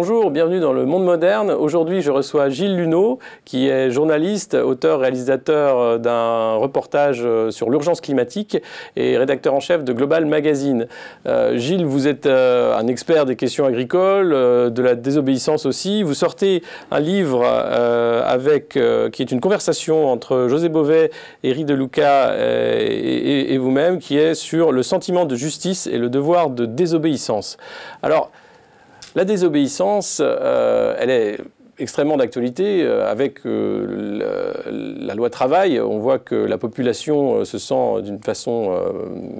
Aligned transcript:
Bonjour, 0.00 0.30
bienvenue 0.30 0.60
dans 0.60 0.72
le 0.72 0.84
monde 0.84 1.04
moderne. 1.04 1.50
Aujourd'hui, 1.50 2.02
je 2.02 2.12
reçois 2.12 2.50
Gilles 2.50 2.76
Luneau, 2.76 3.18
qui 3.44 3.66
est 3.66 3.90
journaliste, 3.90 4.54
auteur, 4.54 5.00
réalisateur 5.00 5.76
euh, 5.76 5.98
d'un 5.98 6.54
reportage 6.54 7.22
euh, 7.24 7.50
sur 7.50 7.68
l'urgence 7.68 8.00
climatique 8.00 8.58
et 8.94 9.18
rédacteur 9.18 9.54
en 9.54 9.58
chef 9.58 9.82
de 9.82 9.92
Global 9.92 10.24
Magazine. 10.24 10.86
Euh, 11.26 11.56
Gilles, 11.56 11.84
vous 11.84 12.06
êtes 12.06 12.28
un 12.28 12.86
expert 12.86 13.26
des 13.26 13.34
questions 13.34 13.64
agricoles, 13.64 14.30
de 14.30 14.82
la 14.82 14.94
désobéissance 14.94 15.66
aussi. 15.66 16.04
Vous 16.04 16.14
sortez 16.14 16.62
un 16.92 17.00
livre 17.00 17.44
avec, 17.44 18.78
qui 19.12 19.22
est 19.22 19.32
une 19.32 19.40
conversation 19.40 20.12
entre 20.12 20.46
José 20.48 20.68
Bové, 20.68 21.10
Éric 21.42 21.66
Deluca 21.66 22.36
et, 22.38 23.52
et 23.52 23.58
vous-même, 23.58 23.98
qui 23.98 24.16
est 24.16 24.34
sur 24.34 24.70
le 24.70 24.84
sentiment 24.84 25.24
de 25.24 25.34
justice 25.34 25.88
et 25.88 25.98
le 25.98 26.08
devoir 26.08 26.50
de 26.50 26.66
désobéissance. 26.66 27.56
Alors, 28.02 28.30
la 29.14 29.24
désobéissance, 29.24 30.20
euh, 30.24 30.94
elle 30.98 31.10
est 31.10 31.38
extrêmement 31.80 32.16
d'actualité. 32.16 32.82
Euh, 32.82 33.08
avec 33.10 33.46
euh, 33.46 34.96
la 35.00 35.14
loi 35.14 35.30
travail, 35.30 35.80
on 35.80 35.98
voit 35.98 36.18
que 36.18 36.34
la 36.34 36.58
population 36.58 37.44
se 37.44 37.58
sent 37.58 38.02
d'une 38.02 38.18
façon 38.18 38.76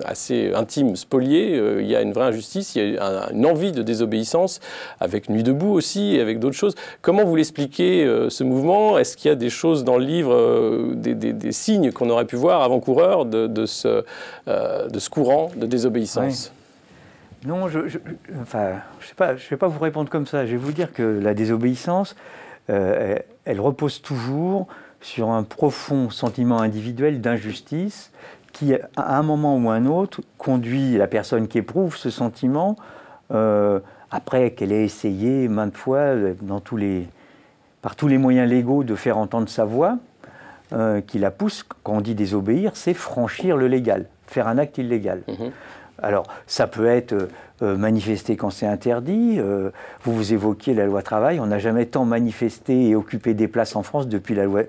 assez 0.04 0.52
intime 0.54 0.96
spoliée. 0.96 1.60
il 1.80 1.86
y 1.86 1.96
a 1.96 2.02
une 2.02 2.12
vraie 2.12 2.26
injustice, 2.26 2.74
il 2.76 2.95
y 2.95 2.98
a 2.98 3.30
une 3.32 3.45
envie 3.45 3.73
de 3.73 3.82
désobéissance, 3.82 4.60
avec 5.00 5.28
Nuit 5.28 5.42
debout 5.42 5.73
aussi, 5.73 6.16
et 6.16 6.20
avec 6.20 6.38
d'autres 6.38 6.56
choses. 6.56 6.74
Comment 7.02 7.24
vous 7.24 7.37
l'expliquez, 7.37 8.06
ce 8.28 8.45
mouvement? 8.45 8.98
Est-ce 8.98 9.16
qu'il 9.16 9.28
y 9.28 9.32
a 9.32 9.37
des 9.37 9.50
choses 9.50 9.84
dans 9.84 9.98
le 9.98 10.04
livre, 10.04 10.95
des, 10.95 11.52
signes 11.52 11.92
qu'on 11.92 12.09
aurait 12.09 12.24
pu 12.24 12.37
voir 12.37 12.62
ce, 13.66 14.04
de 14.88 14.98
ce 14.98 15.10
courant 15.10 15.50
de 15.56 15.66
désobéissance? 15.66 16.52
Non, 17.47 17.69
je 17.69 17.79
ne 17.79 17.88
enfin, 18.40 18.80
je 19.01 19.37
je 19.37 19.49
vais 19.49 19.57
pas 19.57 19.68
vous 19.68 19.79
répondre 19.79 20.10
comme 20.10 20.26
ça. 20.26 20.45
Je 20.46 20.52
vais 20.52 20.57
vous 20.57 20.73
dire 20.73 20.93
que 20.93 21.02
la 21.02 21.35
désobéissance, 21.35 22.16
euh, 22.71 23.16
elle, 23.45 23.60
repose 23.60 24.02
toujours 24.02 24.66
sur 25.01 25.30
un 25.30 25.45
profond 25.45 26.10
sentiment 26.10 26.60
individuel 26.60 27.21
d'injustice 27.21 28.10
qui, 28.52 28.74
à 28.96 29.18
un 29.18 29.23
moment 29.23 29.57
ou 29.57 29.71
à 29.71 29.74
un 29.74 29.87
autre, 29.87 30.21
conduit 30.37 30.96
la 30.96 31.07
personne 31.07 31.46
qui 31.46 31.59
éprouve 31.59 31.96
ce 31.96 32.10
sentiment, 32.10 32.77
euh, 33.30 33.79
après 34.10 34.51
qu'elle 34.51 34.73
ait 34.73 34.84
essayé 34.84 35.46
maintes 35.46 35.77
fois, 35.77 35.99
euh, 35.99 36.34
par 37.82 37.95
tous 37.95 38.09
les 38.09 38.18
moyens 38.18 38.51
légaux, 38.51 38.82
de 38.82 38.96
faire 38.96 39.16
entendre 39.16 39.49
sa 39.49 39.65
voix, 39.65 39.99
qui 41.07 41.18
la 41.18 41.30
pousse, 41.30 41.62
quand 41.62 41.95
on 41.95 42.01
dit 42.02 42.15
désobéir, 42.15 42.73
c'est 42.74 42.93
franchir 42.93 43.57
le 43.57 43.68
légal, 43.68 44.05
faire 44.27 44.49
un 44.49 44.59
acte 44.59 44.77
illégal. 44.77 45.23
Mmh 45.27 45.46
alors, 46.02 46.27
ça 46.46 46.66
peut 46.66 46.87
être 46.87 47.13
euh, 47.13 47.29
euh, 47.63 47.77
manifester 47.77 48.37
quand 48.37 48.51
c'est 48.51 48.66
interdit. 48.66 49.37
Euh, 49.38 49.71
vous 50.05 50.15
vous 50.15 50.32
évoquiez 50.32 50.74
la 50.74 50.87
loi 50.87 51.02
travail. 51.02 51.40
On 51.40 51.46
n'a 51.46 51.59
jamais 51.59 51.87
tant 51.87 52.05
manifesté 52.05 52.90
et 52.90 52.95
occupé 52.95 53.35
des 53.35 53.49
places 53.49 53.74
en 53.74 53.82
France 53.82 54.07
depuis 54.07 54.35
la 54.37 54.45
loi, 54.45 54.65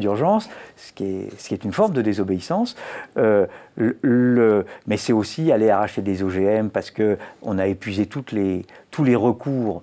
d'urgence, 0.00 0.50
ce, 0.76 0.92
qui 0.92 1.04
est, 1.50 1.64
une 1.64 1.72
forme 1.72 1.92
de 1.92 2.02
désobéissance. 2.02 2.76
mais 3.16 4.96
c'est 4.96 5.12
aussi 5.14 5.52
aller 5.52 5.70
arracher 5.70 6.02
des 6.02 6.22
OGM 6.22 6.68
parce 6.68 6.90
qu'on 6.90 7.58
a 7.58 7.66
épuisé 7.66 8.06
tous 8.06 8.24
les 8.34 9.16
recours 9.16 9.82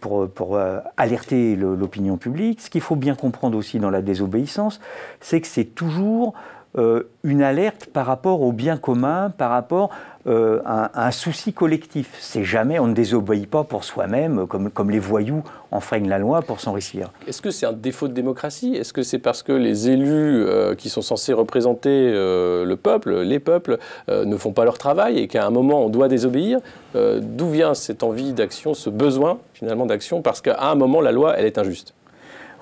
pour, 0.00 0.58
alerter 0.96 1.56
l'opinion 1.56 2.18
publique. 2.18 2.60
Ce 2.60 2.68
qu'il 2.68 2.82
faut 2.82 2.96
bien 2.96 3.14
comprendre 3.14 3.56
aussi 3.56 3.78
dans 3.78 3.90
la 3.90 4.02
désobéissance, 4.02 4.80
c'est 5.20 5.40
que 5.40 5.46
c'est 5.46 5.74
toujours 5.74 6.34
euh, 6.34 6.38
une 6.76 7.42
alerte 7.42 7.86
par 7.92 8.06
rapport 8.06 8.42
au 8.42 8.52
bien 8.52 8.76
commun, 8.76 9.30
par 9.30 9.50
rapport 9.50 9.90
euh, 10.26 10.60
à, 10.64 11.06
un 11.06 11.10
souci 11.10 11.52
collectif. 11.52 12.16
C'est 12.18 12.44
jamais, 12.44 12.78
on 12.78 12.86
ne 12.86 12.94
désobéit 12.94 13.46
pas 13.46 13.62
pour 13.62 13.84
soi-même, 13.84 14.46
comme, 14.46 14.70
comme 14.70 14.90
les 14.90 14.98
voyous 14.98 15.44
enfreignent 15.70 16.08
la 16.08 16.18
loi 16.18 16.40
pour 16.40 16.60
s'enrichir. 16.60 17.10
Est-ce 17.28 17.42
que 17.42 17.50
c'est 17.50 17.66
un 17.66 17.74
défaut 17.74 18.08
de 18.08 18.14
démocratie? 18.14 18.74
Est-ce 18.74 18.94
que 18.94 19.02
c'est 19.02 19.18
parce 19.18 19.42
que 19.42 19.52
les 19.52 19.90
élus 19.90 20.46
euh, 20.46 20.74
qui 20.74 20.88
sont 20.88 21.02
censés 21.02 21.34
représenter 21.34 22.10
le 22.10 22.74
peuple, 22.74 23.20
les 23.20 23.38
peuples, 23.38 23.78
ne 24.08 24.36
font 24.36 24.52
pas 24.52 24.64
leur 24.64 24.78
travail 24.78 25.18
et 25.18 25.28
qu'à 25.28 25.46
un 25.46 25.50
moment 25.50 25.84
on 25.84 25.90
doit 25.90 26.08
désobéir? 26.08 26.60
D'où 26.94 27.50
vient 27.50 27.74
cette 27.74 28.02
envie 28.02 28.32
d'action, 28.32 28.72
ce 28.72 28.88
besoin 28.88 29.38
finalement 29.52 29.84
d'action? 29.84 30.22
Parce 30.22 30.40
qu'à 30.40 30.62
un 30.62 30.74
moment 30.74 31.02
la 31.02 31.12
loi, 31.12 31.34
elle 31.36 31.44
est 31.44 31.58
injuste. 31.58 31.92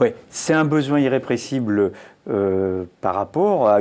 Oui, 0.01 0.09
c'est 0.31 0.55
un 0.55 0.65
besoin 0.65 1.01
irrépressible 1.01 1.93
euh, 2.31 2.85
par 3.01 3.15
rapport 3.15 3.69
à, 3.69 3.81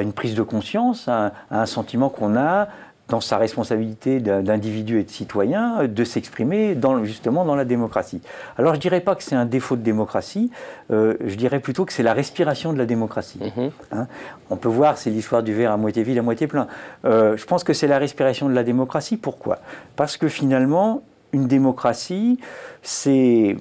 une 0.00 0.12
prise 0.12 0.34
de 0.34 0.42
conscience, 0.42 1.08
à, 1.08 1.32
un 1.50 1.66
sentiment 1.66 2.08
qu'on 2.08 2.36
a 2.36 2.68
dans 3.08 3.20
sa 3.20 3.36
responsabilité 3.36 4.18
d'individu 4.18 4.98
et 4.98 5.04
de 5.04 5.10
citoyen 5.10 5.84
de 5.84 6.04
s'exprimer 6.04 6.76
justement 7.02 7.44
dans 7.44 7.54
la 7.54 7.66
démocratie. 7.66 8.22
Alors 8.56 8.72
je 8.72 8.78
ne 8.78 8.80
dirais 8.80 9.02
pas 9.02 9.14
que 9.14 9.22
c'est 9.22 9.34
un 9.34 9.44
défaut 9.44 9.76
de 9.76 9.82
démocratie, 9.82 10.50
euh, 10.90 11.14
je 11.24 11.34
dirais 11.34 11.60
plutôt 11.60 11.84
que 11.84 11.92
c'est 11.92 12.02
la 12.02 12.14
respiration 12.14 12.72
de 12.72 12.78
la 12.78 12.86
démocratie. 12.86 13.40
Mm-hmm. 13.40 13.70
Hein. 13.92 14.06
On 14.48 14.56
peut 14.56 14.70
voir, 14.70 14.96
c'est 14.96 15.10
l'histoire 15.10 15.42
du 15.42 15.52
verre 15.52 15.70
à 15.70 15.76
moitié 15.76 16.02
vide, 16.02 16.18
à 16.18 16.22
moitié 16.22 16.46
plein. 16.46 16.66
Euh, 17.04 17.36
je 17.36 17.44
pense 17.44 17.62
que 17.62 17.74
c'est 17.74 17.86
la 17.86 17.98
respiration 17.98 18.48
de 18.48 18.54
la 18.54 18.64
démocratie. 18.64 19.18
Pourquoi? 19.18 19.58
Parce 19.96 20.16
que 20.16 20.28
finalement, 20.28 21.02
une 21.32 21.46
démocratie, 21.46 22.40
c'est 22.82 23.56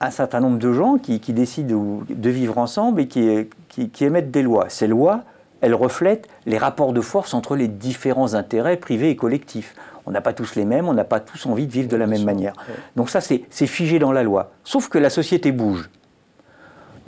un 0.00 0.10
certain 0.10 0.40
nombre 0.40 0.58
de 0.58 0.72
gens 0.72 0.98
qui, 0.98 1.18
décident 1.32 2.02
de 2.08 2.30
vivre 2.30 2.58
ensemble 2.58 3.00
et 3.00 3.08
qui, 3.08 3.48
qui, 3.68 4.04
émettent 4.04 4.30
des 4.30 4.42
lois. 4.42 4.66
Ces 4.68 4.86
lois, 4.86 5.22
elles 5.60 5.74
reflètent 5.74 6.28
les 6.46 6.58
rapports 6.58 6.92
de 6.92 7.00
force 7.00 7.34
entre 7.34 7.56
les 7.56 7.68
différents 7.68 8.34
intérêts 8.34 8.76
privés 8.76 9.10
et 9.10 9.16
collectifs. 9.16 9.74
On 10.06 10.10
n'a 10.10 10.20
pas 10.20 10.32
tous 10.32 10.54
les 10.54 10.64
mêmes, 10.64 10.88
on 10.88 10.94
n'a 10.94 11.04
pas 11.04 11.20
tous 11.20 11.46
envie 11.46 11.66
de 11.66 11.72
vivre 11.72 11.88
de 11.88 11.96
la 11.96 12.06
même 12.06 12.24
manière. 12.24 12.54
Donc 12.96 13.10
ça, 13.10 13.20
c'est 13.20 13.66
figé 13.66 13.98
dans 13.98 14.12
la 14.12 14.22
loi. 14.22 14.52
Sauf 14.64 14.88
que 14.88 14.98
la 14.98 15.10
société 15.10 15.52
bouge 15.52 15.90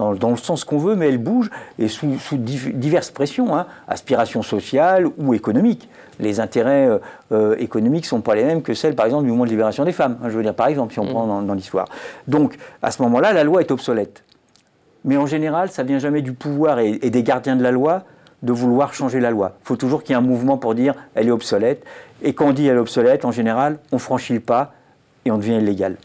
dans, 0.01 0.31
le 0.31 0.37
sens 0.37 0.65
qu'on 0.65 0.79
veut, 0.79 0.97
mais 0.97 1.09
elle 1.09 1.19
bouge 1.19 1.51
et 1.79 1.89
sous, 1.89 2.09
diverses 2.37 3.11
pressions, 3.11 3.57
hein, 3.57 3.67
aspirations 3.89 4.43
sociales 4.43 5.07
ou 5.19 5.35
économiques. 5.35 5.89
Les 6.19 6.41
intérêts 6.41 6.87
euh, 6.87 6.99
euh, 7.33 7.57
économiques 7.59 8.05
ne 8.05 8.09
sont 8.09 8.21
pas 8.21 8.35
les 8.35 8.45
mêmes 8.45 8.63
que 8.63 8.75
celles, 8.75 8.95
par 8.95 9.07
exemple, 9.07 9.25
du 9.25 9.31
mouvement 9.31 9.45
de 9.45 9.51
libération 9.51 9.85
des 9.85 9.93
femmes. 9.93 10.19
Hein, 10.23 10.29
je 10.29 10.37
veux 10.37 10.43
dire, 10.43 10.55
par 10.55 10.69
exemple, 10.69 10.93
si 10.93 10.99
on 10.99 11.05
mm. 11.05 11.11
prend 11.11 11.43
dans, 11.43 11.55
l'histoire. 11.55 11.87
Donc, 12.29 12.57
à 12.83 12.91
ce 12.91 13.03
moment-là, 13.03 13.33
la 13.33 13.45
loi 13.45 13.61
est 13.61 13.71
obsolète. 13.71 14.25
Mais 15.05 15.17
en 15.17 15.27
général, 15.27 15.71
ça 15.71 15.83
ne 15.83 15.89
vient 15.89 15.99
jamais 15.99 16.21
du 16.23 16.33
pouvoir 16.33 16.79
et, 16.79 16.99
et 17.03 17.11
des 17.11 17.23
gardiens 17.23 17.57
de 17.57 17.63
la 17.63 17.71
loi 17.71 18.05
de 18.43 18.53
vouloir 18.53 18.95
changer 18.95 19.21
la 19.21 19.31
loi. 19.31 19.57
Il 19.63 19.67
faut 19.67 19.77
toujours 19.77 20.03
qu'il 20.03 20.11
y 20.11 20.13
ait 20.15 20.23
un 20.23 20.27
mouvement 20.27 20.57
pour 20.57 20.75
dire 20.75 20.95
elle 21.15 21.29
est 21.29 21.33
obsolète. 21.33 21.85
Et 22.23 22.33
quand 22.33 22.49
on 22.49 22.53
dit 22.53 22.67
elle 22.67 22.77
est 22.77 22.81
obsolète, 22.81 23.25
en 23.25 23.33
général, 23.33 23.79
on 23.93 23.99
franchit 23.99 24.35
le 24.35 24.41
pas 24.41 24.73
et 25.25 25.31
on 25.31 25.39
devient 25.39 25.57
illégal. 25.57 25.97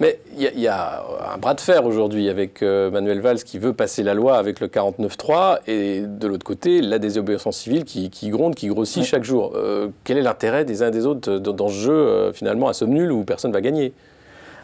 Mais 0.00 0.20
il 0.36 0.60
y, 0.60 0.68
a 0.68 1.02
un 1.34 1.38
bras 1.38 1.54
de 1.54 1.60
fer 1.60 1.84
aujourd'hui 1.84 2.28
avec 2.28 2.62
euh, 2.62 2.88
Manuel 2.88 3.20
Valls 3.20 3.42
qui 3.42 3.58
veut 3.58 3.72
passer 3.72 4.04
la 4.04 4.14
loi 4.14 4.38
avec 4.38 4.60
le 4.60 4.68
49.3 4.68 5.58
et 5.66 6.02
de 6.06 6.28
l'autre 6.28 6.44
côté, 6.44 6.80
la 6.80 7.00
désobéissance 7.00 7.56
civile 7.56 7.84
qui, 7.84 8.30
gronde, 8.30 8.54
qui 8.54 8.68
grossit 8.68 9.02
chaque 9.02 9.24
jour. 9.24 9.54
Euh, 9.56 9.88
quel 10.04 10.16
est 10.16 10.22
l'intérêt 10.22 10.64
des 10.64 10.84
uns 10.84 10.88
et 10.88 10.92
des 10.92 11.04
autres 11.04 11.38
dans, 11.38 11.68
ce 11.68 11.74
jeu 11.74 11.92
euh, 11.92 12.32
finalement 12.32 12.68
à 12.68 12.74
somme 12.74 12.90
nulle 12.90 13.10
où 13.10 13.24
personne 13.24 13.50
ne 13.50 13.54
va 13.54 13.60
gagner? 13.60 13.92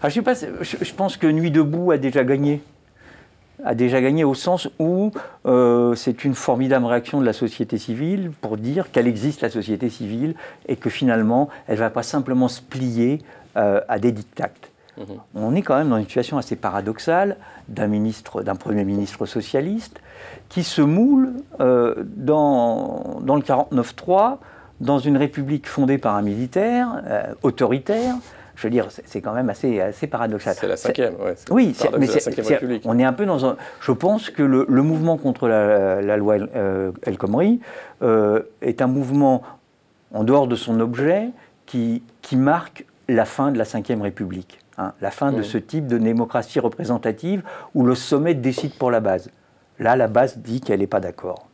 Ah, 0.02 0.08
je, 0.08 0.14
sais 0.14 0.22
pas, 0.22 0.34
je, 0.34 0.94
pense 0.94 1.16
que 1.16 1.26
Nuit 1.26 1.50
debout 1.50 1.90
a 1.90 1.98
déjà 1.98 2.22
gagné 2.22 2.62
a 3.64 3.74
déjà 3.74 4.00
gagné 4.02 4.24
au 4.24 4.34
sens 4.34 4.68
où 4.78 5.10
c'est 5.94 6.24
une 6.24 6.34
formidable 6.34 6.84
réaction 6.84 7.20
de 7.20 7.24
la 7.24 7.32
société 7.32 7.78
civile 7.78 8.30
pour 8.42 8.58
dire 8.58 8.90
qu'elle 8.90 9.06
existe 9.06 9.40
la 9.40 9.48
société 9.48 9.88
civile 9.88 10.34
et 10.68 10.76
que 10.76 10.90
finalement 10.90 11.48
elle 11.66 11.76
ne 11.76 11.80
va 11.80 11.88
pas 11.88 12.02
simplement 12.02 12.48
se 12.48 12.60
plier 12.60 13.20
à 13.54 13.98
des 13.98 14.12
dictats. 14.12 14.50
Mhm. 14.98 15.06
On 15.34 15.54
est 15.54 15.62
quand 15.62 15.76
même 15.76 15.88
dans 15.88 15.96
une 15.96 16.04
situation 16.04 16.38
assez 16.38 16.56
paradoxale 16.56 17.36
d'un 17.68 17.86
ministre, 17.86 18.42
d'un 18.42 18.54
premier 18.54 18.84
ministre 18.84 19.26
socialiste 19.26 20.00
qui 20.48 20.62
se 20.62 20.82
moule 20.82 21.32
euh, 21.60 21.94
dans, 22.04 23.20
dans, 23.22 23.36
le 23.36 23.42
49-3, 23.42 24.38
dans 24.80 24.98
une 24.98 25.16
république 25.16 25.68
fondée 25.68 25.98
par 25.98 26.14
un 26.14 26.22
militaire 26.22 27.02
euh, 27.06 27.34
autoritaire. 27.42 28.14
Je 28.56 28.68
veux 28.68 28.70
dire, 28.70 28.86
c'est 28.88 29.20
quand 29.20 29.32
même 29.32 29.50
assez, 29.50 29.80
assez 29.80 30.06
paradoxal. 30.06 30.54
C'est 30.54 30.68
la 30.68 30.76
cinquième, 30.76 31.14
Oui, 31.50 31.76
mais 31.98 32.06
on 32.84 33.00
est 33.00 33.04
un 33.04 33.12
peu 33.12 33.26
dans 33.26 33.44
un. 33.44 33.56
Je 33.80 33.90
pense 33.90 34.30
que 34.30 34.44
le, 34.44 34.82
mouvement 34.82 35.16
contre 35.16 35.48
la, 35.48 36.16
loi 36.16 36.36
euh, 36.54 36.92
El 37.02 37.18
Khomri 37.18 37.58
est 38.00 38.80
un 38.80 38.86
mouvement 38.86 39.42
en 40.12 40.22
dehors 40.22 40.46
de 40.46 40.54
son 40.54 40.78
objet 40.78 41.30
qui, 41.66 42.04
qui 42.22 42.36
marque 42.36 42.86
la 43.08 43.24
fin 43.24 43.50
de 43.50 43.58
la 43.58 43.64
Ve 43.64 44.02
République. 44.02 44.60
Hein, 44.76 44.92
la 45.00 45.10
fin 45.10 45.30
de 45.30 45.42
ce 45.42 45.56
type 45.58 45.86
de 45.86 45.98
démocratie 45.98 46.58
représentative 46.58 47.42
où 47.74 47.84
le 47.84 47.94
sommet 47.94 48.34
décide 48.34 48.74
pour 48.74 48.90
la 48.90 49.00
base. 49.00 49.30
Là, 49.78 49.94
la 49.96 50.08
base 50.08 50.38
dit 50.38 50.60
qu'elle 50.60 50.80
n'est 50.80 50.88
pas 50.88 51.00
d'accord. 51.00 51.46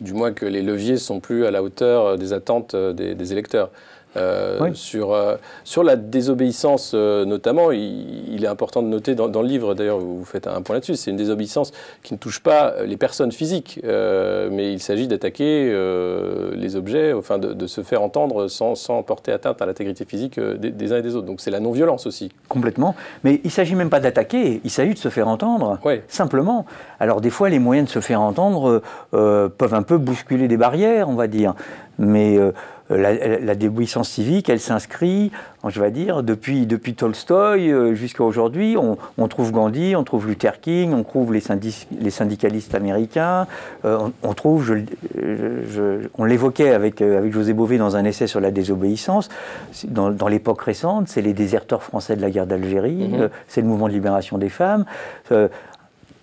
Du 0.00 0.12
moins 0.12 0.32
que 0.32 0.44
les 0.44 0.62
leviers 0.62 0.96
sont 0.96 1.20
plus 1.20 1.46
à 1.46 1.52
la 1.52 1.62
hauteur 1.62 2.06
euh, 2.06 2.16
des 2.16 2.32
attentes 2.32 2.74
euh, 2.74 2.92
des, 2.92 3.32
électeurs. 3.32 3.70
Sur, 4.74 5.16
sur 5.64 5.82
la 5.82 5.96
désobéissance 5.96 6.94
notamment. 6.94 7.70
Il, 7.72 8.44
est 8.44 8.48
important 8.48 8.82
de 8.82 8.88
noter 8.88 9.14
dans, 9.14 9.42
le 9.42 9.48
livre, 9.48 9.74
d'ailleurs, 9.74 9.98
vous 9.98 10.24
faites 10.24 10.46
un 10.46 10.60
point 10.62 10.74
là-dessus, 10.74 10.96
c'est 10.96 11.10
une 11.10 11.16
désobéissance 11.16 11.72
qui 12.02 12.14
ne 12.14 12.18
touche 12.18 12.40
pas 12.40 12.74
les 12.84 12.96
personnes 12.96 13.32
physiques, 13.32 13.80
mais 13.84 14.72
il 14.72 14.80
s'agit 14.80 15.08
d'attaquer 15.08 15.72
les 16.52 16.76
objets, 16.76 17.12
enfin 17.12 17.38
de, 17.38 17.66
se 17.66 17.82
faire 17.82 18.02
entendre 18.02 18.48
sans, 18.48 18.74
sans 18.74 19.02
porter 19.02 19.32
atteinte 19.32 19.62
à 19.62 19.66
l'intégrité 19.66 20.04
physique 20.04 20.38
des, 20.38 20.92
uns 20.92 20.98
et 20.98 21.02
des 21.02 21.16
autres. 21.16 21.26
Donc 21.26 21.40
c'est 21.40 21.50
la 21.50 21.60
non-violence 21.60 22.06
aussi. 22.06 22.30
Complètement. 22.48 22.94
Mais 23.22 23.40
il 23.42 23.46
ne 23.46 23.50
s'agit 23.50 23.74
même 23.74 23.90
pas 23.90 24.00
d'attaquer, 24.00 24.60
il 24.62 24.70
s'agit 24.70 24.94
de 24.94 24.98
se 24.98 25.08
faire 25.08 25.28
entendre, 25.28 25.78
simplement. 26.08 26.66
Alors 27.00 27.20
des 27.20 27.30
fois, 27.30 27.48
les 27.48 27.58
moyens 27.58 27.88
de 27.88 27.92
se 27.92 28.00
faire 28.00 28.20
entendre 28.20 28.82
euh, 29.14 29.48
peuvent 29.48 29.74
un 29.74 29.82
peu 29.82 29.98
bousculer 29.98 30.48
des 30.48 30.56
barrières, 30.56 31.08
on 31.08 31.14
va 31.14 31.26
dire. 31.26 31.54
Mais 31.98 32.38
euh, 32.90 33.38
la, 33.40 33.54
désobéissance 33.54 34.10
civique, 34.10 34.50
elle 34.50 34.60
s'inscrit, 34.60 35.32
je 35.66 35.80
vais 35.80 35.90
dire, 35.90 36.22
depuis, 36.22 36.66
depuis 36.66 36.94
Tolstoï 36.94 37.70
euh, 37.70 37.94
jusqu'à 37.94 38.24
aujourd'hui. 38.24 38.76
On, 38.76 39.28
trouve 39.28 39.52
Gandhi, 39.52 39.96
on 39.96 40.04
trouve 40.04 40.26
Luther 40.26 40.60
King, 40.60 40.92
on 40.92 41.02
trouve 41.02 41.32
les, 41.32 41.42
les 41.98 42.10
syndicalistes 42.10 42.74
américains, 42.74 43.46
on, 43.84 44.34
trouve, 44.34 44.64
je, 44.64 46.08
on 46.18 46.24
l'évoquait 46.24 46.74
avec, 46.74 47.00
avec 47.00 47.32
José 47.32 47.54
Bové 47.54 47.78
dans 47.78 47.96
un 47.96 48.04
essai 48.04 48.26
sur 48.26 48.40
la 48.40 48.50
désobéissance, 48.50 49.28
dans, 49.88 50.10
dans 50.10 50.28
l'époque 50.28 50.60
récente, 50.60 51.08
c'est 51.08 51.22
les 51.22 51.32
déserteurs 51.32 51.82
français 51.82 52.16
de 52.16 52.20
la 52.20 52.30
guerre 52.30 52.46
d'Algérie, 52.46 53.08
mm-hmm. 53.08 53.30
c'est 53.48 53.62
le 53.62 53.66
mouvement 53.66 53.88
de 53.88 53.94
libération 53.94 54.36
des 54.36 54.50
femmes 54.50 54.84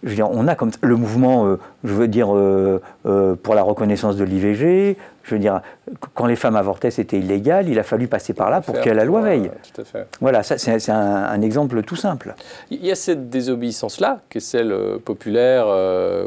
je 0.04 0.10
veux 0.10 0.16
dire, 0.16 0.30
on 0.32 0.48
a 0.48 0.56
comme 0.56 0.72
le 0.82 0.96
mouvement, 0.96 1.46
euh, 1.46 1.60
je 1.84 1.94
veux 1.94 2.08
dire, 2.08 2.36
euh, 2.36 2.82
euh, 3.06 3.36
pour 3.36 3.54
la 3.54 3.62
reconnaissance 3.62 4.16
de 4.16 4.24
l'IVG. 4.24 4.98
Je 5.24 5.36
veux 5.36 5.40
dire, 5.40 5.62
quand 6.14 6.26
les 6.26 6.36
femmes 6.36 6.56
avortaient, 6.56 6.92
c'était 6.92 7.20
illégal. 7.20 7.70
Il 7.70 7.78
a 7.80 7.84
fallu 7.84 8.08
passer 8.08 8.34
par 8.34 8.50
là 8.50 8.62
pour 8.62 8.80
que 8.80 8.90
la 8.90 9.06
loi 9.06 9.22
veille. 9.22 9.52
Tout 9.74 9.82
à 9.82 9.86
fait. 9.86 10.08
Voilà, 10.20 10.44
ça, 10.44 10.58
c'est 10.58 10.92
un, 10.92 11.42
exemple 11.42 11.84
tout 11.84 11.96
simple. 11.96 12.36
Il 12.70 12.86
y 12.86 12.92
a 12.92 12.96
cette 12.96 13.30
désobéissance-là, 13.30 14.20
qui 14.30 14.40
est 14.40 14.42
celle 14.42 14.76
populaire 15.04 15.68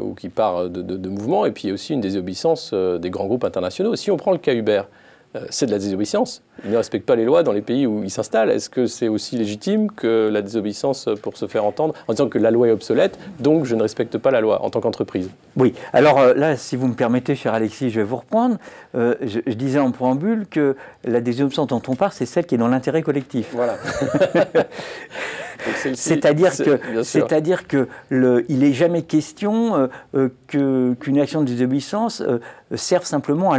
ou 0.01 0.13
qui 0.13 0.29
part 0.29 0.69
de, 0.69 0.81
de, 0.81 0.97
de 0.97 1.09
mouvements, 1.09 1.45
et 1.45 1.51
puis 1.51 1.63
il 1.65 1.67
y 1.67 1.71
a 1.71 1.73
aussi 1.73 1.93
une 1.93 2.01
désobéissance 2.01 2.73
des 2.73 3.09
grands 3.09 3.25
groupes 3.25 3.43
internationaux. 3.43 3.95
Si 3.95 4.11
on 4.11 4.17
prend 4.17 4.31
le 4.31 4.37
cas 4.37 4.53
Uber, 4.53 4.81
euh, 4.81 5.04
c'est 5.49 5.65
de 5.65 5.71
la 5.71 5.79
désobéissance. 5.79 6.41
Ils 6.63 6.71
ne 6.71 6.77
respectent 6.77 7.05
pas 7.05 7.15
les 7.15 7.25
lois 7.25 7.43
dans 7.43 7.51
les 7.51 7.61
pays 7.61 7.85
où 7.85 8.03
ils 8.03 8.11
s'installent. 8.11 8.49
Est-ce 8.49 8.69
que 8.69 8.87
c'est 8.87 9.07
aussi 9.07 9.37
légitime 9.37 9.91
que 9.91 10.29
la 10.31 10.41
désobéissance 10.41 11.09
pour 11.21 11.37
se 11.37 11.47
faire 11.47 11.65
entendre 11.65 11.93
en 12.07 12.13
disant 12.13 12.29
que 12.29 12.37
la 12.37 12.51
loi 12.51 12.67
est 12.67 12.71
obsolète, 12.71 13.19
donc 13.39 13.65
je 13.65 13.75
ne 13.75 13.81
respecte 13.81 14.17
pas 14.17 14.31
la 14.31 14.41
loi 14.41 14.63
en 14.63 14.69
tant 14.69 14.81
qu'entreprise? 14.81 15.29
Oui. 15.57 15.73
Alors 15.93 16.19
euh, 16.19 16.33
là, 16.33 16.55
si 16.57 16.75
vous 16.75 16.87
me 16.87 16.93
permettez, 16.93 17.35
cher 17.35 17.53
Alexis, 17.53 17.89
je 17.89 17.99
vais 17.99 18.05
vous 18.05 18.17
reprendre. 18.17 18.57
Euh, 18.95 19.15
je, 19.21 19.39
disais 19.53 19.79
en 19.79 19.91
préambule 19.91 20.47
que 20.47 20.75
la 21.03 21.21
désobéissance 21.21 21.67
dont 21.67 21.81
on 21.87 21.95
parle, 21.95 22.11
c'est 22.11 22.25
celle 22.25 22.45
qui 22.45 22.55
est 22.55 22.57
dans 22.57 22.67
l'intérêt 22.67 23.01
collectif. 23.01 23.49
Voilà. 23.53 23.77
C'est-à-dire 25.93 26.55
que, 26.55 27.03
c'est-à-dire 27.03 27.67
que 27.67 27.87
le, 28.09 28.45
il 28.49 28.59
n'est 28.59 28.73
jamais 28.73 29.03
question 29.03 29.89
qu'une 30.47 31.19
action 31.19 31.41
de 31.41 31.45
désobéissance 31.45 32.23
servent 32.75 33.05
simplement 33.05 33.51
à 33.51 33.57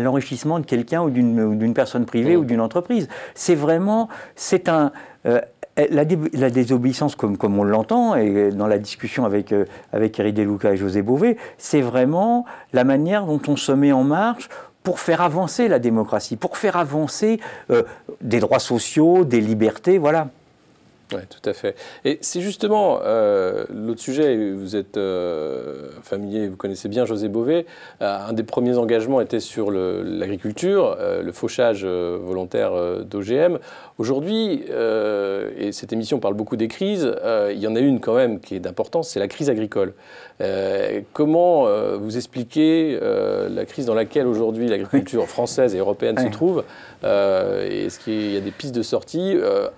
l'enrichissement 0.00 0.58
de 0.58 0.66
quelqu'un 0.66 1.02
ou 1.02 1.10
d'une 1.10 1.74
personne 1.74 2.06
privée 2.06 2.36
ou 2.36 2.44
d'une 2.44 2.60
entreprise. 2.60 3.08
C'est 3.34 3.54
vraiment, 3.54 4.08
c'est 4.36 4.68
un... 4.68 4.92
Euh, 5.26 5.40
la, 5.90 6.50
désobéissance, 6.50 7.14
comme, 7.14 7.36
comme 7.36 7.56
on 7.58 7.62
l'entend, 7.62 8.16
et 8.16 8.50
dans 8.50 8.66
la 8.66 8.78
discussion 8.78 9.24
avec, 9.24 9.52
euh, 9.52 9.64
avec 9.92 10.18
Eric 10.18 10.34
Deluca 10.34 10.72
et 10.72 10.76
José 10.76 11.02
Bové, 11.02 11.36
c'est 11.56 11.80
vraiment 11.80 12.44
la 12.72 12.82
manière 12.82 13.26
dont 13.26 13.40
on 13.46 13.54
se 13.56 13.70
met 13.70 13.92
en 13.92 14.02
marche 14.02 14.48
pour 14.82 14.98
faire 14.98 15.20
avancer 15.20 15.68
la 15.68 15.78
démocratie, 15.78 16.36
pour 16.36 16.56
faire 16.56 16.76
avancer 16.76 17.38
euh, 17.70 17.84
des 18.22 18.40
droits 18.40 18.58
sociaux, 18.58 19.24
des 19.24 19.40
libertés, 19.40 19.98
voilà. 19.98 20.28
Oui, 21.14 21.20
tout 21.30 21.48
à 21.48 21.54
fait. 21.54 21.74
Et 22.04 22.18
c'est 22.20 22.42
justement 22.42 23.00
euh, 23.02 23.64
l'autre 23.70 24.00
sujet, 24.00 24.52
vous 24.52 24.76
êtes 24.76 24.98
euh, 24.98 25.88
familier, 26.02 26.48
vous 26.48 26.56
connaissez 26.56 26.88
bien 26.88 27.06
José 27.06 27.28
Bové, 27.28 27.64
euh, 28.02 28.28
un 28.28 28.34
des 28.34 28.42
premiers 28.42 28.76
engagements 28.76 29.22
était 29.22 29.40
sur 29.40 29.70
l'agriculture, 29.70 30.98
le, 31.22 31.32
fauchage 31.32 31.84
volontaire 31.84 32.72
d'OGM. 33.04 33.58
Aujourd'hui, 33.98 34.64
et 34.64 35.72
cette 35.72 35.92
émission 35.92 36.18
parle 36.18 36.34
beaucoup 36.34 36.56
des 36.56 36.68
crises, 36.68 37.14
il 37.50 37.58
y 37.58 37.66
en 37.66 37.76
a 37.76 37.80
une 37.80 38.00
quand 38.00 38.14
même 38.14 38.40
qui 38.40 38.56
est 38.56 38.60
d'importance, 38.60 39.10
c'est 39.10 39.20
la 39.20 39.28
crise 39.28 39.50
agricole. 39.50 39.94
comment 41.12 41.66
vous 41.96 42.16
expliquez 42.16 42.98
la 43.00 43.64
crise 43.66 43.86
dans 43.86 43.94
laquelle 43.94 44.26
aujourd'hui 44.26 44.68
l'agriculture 44.68 45.26
française 45.28 45.74
et 45.74 45.78
européenne 45.78 46.18
se 46.18 46.28
trouve 46.28 46.64
Est-ce 47.04 47.98
qu'il 48.00 48.32
y 48.32 48.36
a 48.36 48.40
des 48.40 48.50
pistes 48.50 48.74
de 48.74 48.82
sortie, 48.82 49.36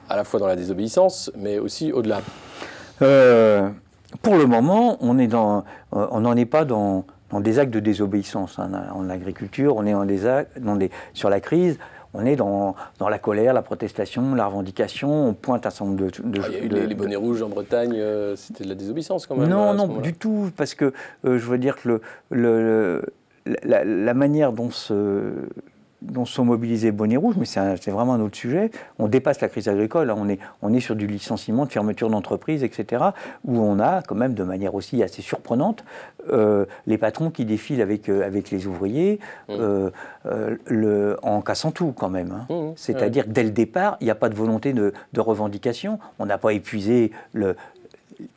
à 0.08 0.16
la 0.16 0.24
fois 0.24 0.40
dans 0.40 0.46
la 0.46 0.56
désobéissance, 0.56 1.19
mais 1.36 1.58
aussi 1.58 1.92
au-delà 1.92 2.20
euh, 3.02 3.68
Pour 4.22 4.36
le 4.36 4.46
moment, 4.46 4.96
on 5.00 5.18
euh, 5.18 5.60
on 5.90 6.20
n'en 6.20 6.36
est 6.36 6.46
pas 6.46 6.64
dans, 6.64 7.04
dans, 7.30 7.40
des 7.40 7.58
actes 7.58 7.72
de 7.72 7.80
désobéissance 7.80 8.58
hein. 8.58 8.70
en 8.94 9.08
agriculture, 9.10 9.76
on 9.76 9.86
est 9.86 9.92
dans 9.92 10.04
des 10.04 10.26
actes, 10.26 10.58
dans 10.60 10.76
des, 10.76 10.90
sur 11.14 11.30
la 11.30 11.40
crise. 11.40 11.78
On 12.12 12.26
est 12.26 12.34
dans, 12.34 12.74
dans, 12.98 13.08
la 13.08 13.20
colère, 13.20 13.54
la 13.54 13.62
protestation, 13.62 14.34
la 14.34 14.46
revendication. 14.46 15.28
On 15.28 15.32
pointe 15.32 15.64
un 15.64 15.70
certain 15.70 15.92
nombre 15.92 16.06
de. 16.06 16.40
Ah, 16.42 16.46
il 16.50 16.54
y 16.72 16.76
a 16.76 16.82
eu 16.82 16.86
les, 16.88 16.94
bonnets 16.96 17.14
rouges 17.14 17.40
en 17.40 17.48
Bretagne, 17.48 17.94
euh, 17.94 18.34
c'était 18.34 18.64
de 18.64 18.68
la 18.68 18.74
désobéissance 18.74 19.28
quand 19.28 19.36
même. 19.36 19.48
Non, 19.48 19.74
non, 19.74 19.86
du 19.86 20.12
tout, 20.14 20.50
parce 20.56 20.74
que 20.74 20.92
je 21.22 21.30
veux 21.30 21.58
dire 21.58 21.76
que 21.76 21.88
le, 21.88 22.00
le, 22.30 23.02
la, 23.62 23.84
la, 23.84 24.14
manière 24.14 24.52
dont 24.52 24.72
ce, 24.72 25.32
dont 26.02 26.24
sont 26.24 26.44
mobilisés 26.44 26.92
bonnets 26.92 27.16
rouges, 27.16 27.36
mais 27.38 27.46
c'est 27.46 27.90
vraiment 27.90 28.14
un 28.14 28.20
autre 28.20 28.36
sujet. 28.36 28.70
On 28.98 29.08
dépasse 29.08 29.40
la 29.40 29.48
crise 29.48 29.68
agricole, 29.68 30.10
hein. 30.10 30.16
on, 30.18 30.28
est, 30.28 30.38
on 30.62 30.72
est 30.72 30.80
sur 30.80 30.96
du 30.96 31.06
licenciement, 31.06 31.66
de 31.66 31.72
fermeture 31.72 32.10
d'entreprises, 32.10 32.64
etc., 32.64 33.04
où 33.44 33.58
on 33.58 33.78
a 33.78 34.02
quand 34.02 34.14
même 34.14 34.34
de 34.34 34.44
manière 34.44 34.74
aussi 34.74 35.02
assez 35.02 35.22
surprenante 35.22 35.84
euh, 36.28 36.66
les 36.86 36.98
patrons 36.98 37.30
qui 37.30 37.44
défilent 37.44 37.82
avec, 37.82 38.08
euh, 38.08 38.26
avec 38.26 38.50
les 38.50 38.66
ouvriers 38.66 39.20
mmh. 39.48 39.52
euh, 39.58 39.90
le, 40.66 41.16
en 41.22 41.40
cassant 41.40 41.70
tout 41.70 41.92
quand 41.92 42.10
même. 42.10 42.32
Hein. 42.32 42.46
Mmh. 42.52 42.72
C'est-à-dire 42.76 43.24
dès 43.26 43.42
le 43.42 43.50
départ, 43.50 43.96
il 44.00 44.04
n'y 44.04 44.10
a 44.10 44.14
pas 44.14 44.28
de 44.28 44.34
volonté 44.34 44.72
de, 44.72 44.92
de 45.12 45.20
revendication, 45.20 45.98
on 46.18 46.26
n'a 46.26 46.38
pas 46.38 46.52
épuisé 46.52 47.10
le, 47.32 47.56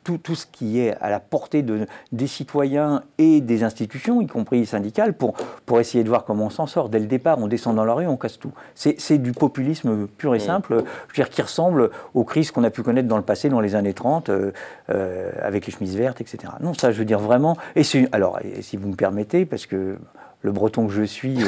tout, 0.02 0.18
tout, 0.18 0.34
ce 0.34 0.46
qui 0.46 0.80
est 0.80 0.94
à 1.00 1.10
la 1.10 1.20
portée 1.20 1.62
de, 1.62 1.86
des 2.12 2.26
citoyens 2.26 3.02
et 3.18 3.40
des 3.40 3.64
institutions, 3.64 4.20
y 4.20 4.26
compris 4.26 4.64
syndicales, 4.66 5.14
pour, 5.14 5.34
pour 5.66 5.80
essayer 5.80 6.04
de 6.04 6.08
voir 6.08 6.24
comment 6.24 6.46
on 6.46 6.50
s'en 6.50 6.66
sort. 6.66 6.88
Dès 6.88 6.98
le 6.98 7.06
départ, 7.06 7.38
on 7.38 7.46
descend 7.46 7.76
dans 7.76 7.84
la 7.84 7.94
rue, 7.94 8.06
on 8.06 8.16
casse 8.16 8.38
tout. 8.38 8.52
C'est 8.74 9.18
du 9.18 9.32
populisme 9.32 10.06
pur 10.06 10.34
et 10.34 10.40
simple, 10.40 10.74
je 10.74 10.82
veux 10.82 11.24
dire, 11.24 11.30
qui 11.30 11.42
ressemble 11.42 11.90
aux 12.14 12.24
crises 12.24 12.50
qu'on 12.50 12.64
a 12.64 12.70
pu 12.70 12.82
connaître 12.82 13.08
dans 13.08 13.16
le 13.16 13.22
passé, 13.22 13.48
dans 13.48 13.60
les 13.60 13.74
années 13.74 13.94
30, 13.94 14.28
euh, 14.28 14.52
euh, 14.90 15.30
avec 15.42 15.66
les 15.66 15.72
chemises 15.72 15.96
vertes, 15.96 16.20
etc. 16.20 16.52
Non, 16.60 16.74
ça, 16.74 16.92
je 16.92 16.98
veux 16.98 17.04
dire 17.04 17.20
vraiment. 17.20 17.56
Et 17.76 17.82
alors, 18.12 18.38
si 18.60 18.76
vous 18.76 18.88
me 18.88 18.96
permettez, 18.96 19.46
parce 19.46 19.66
que 19.66 19.98
le 20.42 20.52
breton 20.52 20.86
que 20.86 20.92
je 20.92 21.02
suis 21.02 21.38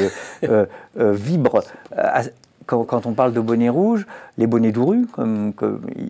euh, 0.44 0.66
vibre 0.96 1.62
quand, 2.66 3.06
on 3.06 3.12
parle 3.12 3.32
de 3.32 3.40
bonnets 3.40 3.68
rouges, 3.68 4.06
les 4.38 4.46
bonnets 4.46 4.72
d'Ouru, 4.72 5.06
comme, 5.06 5.52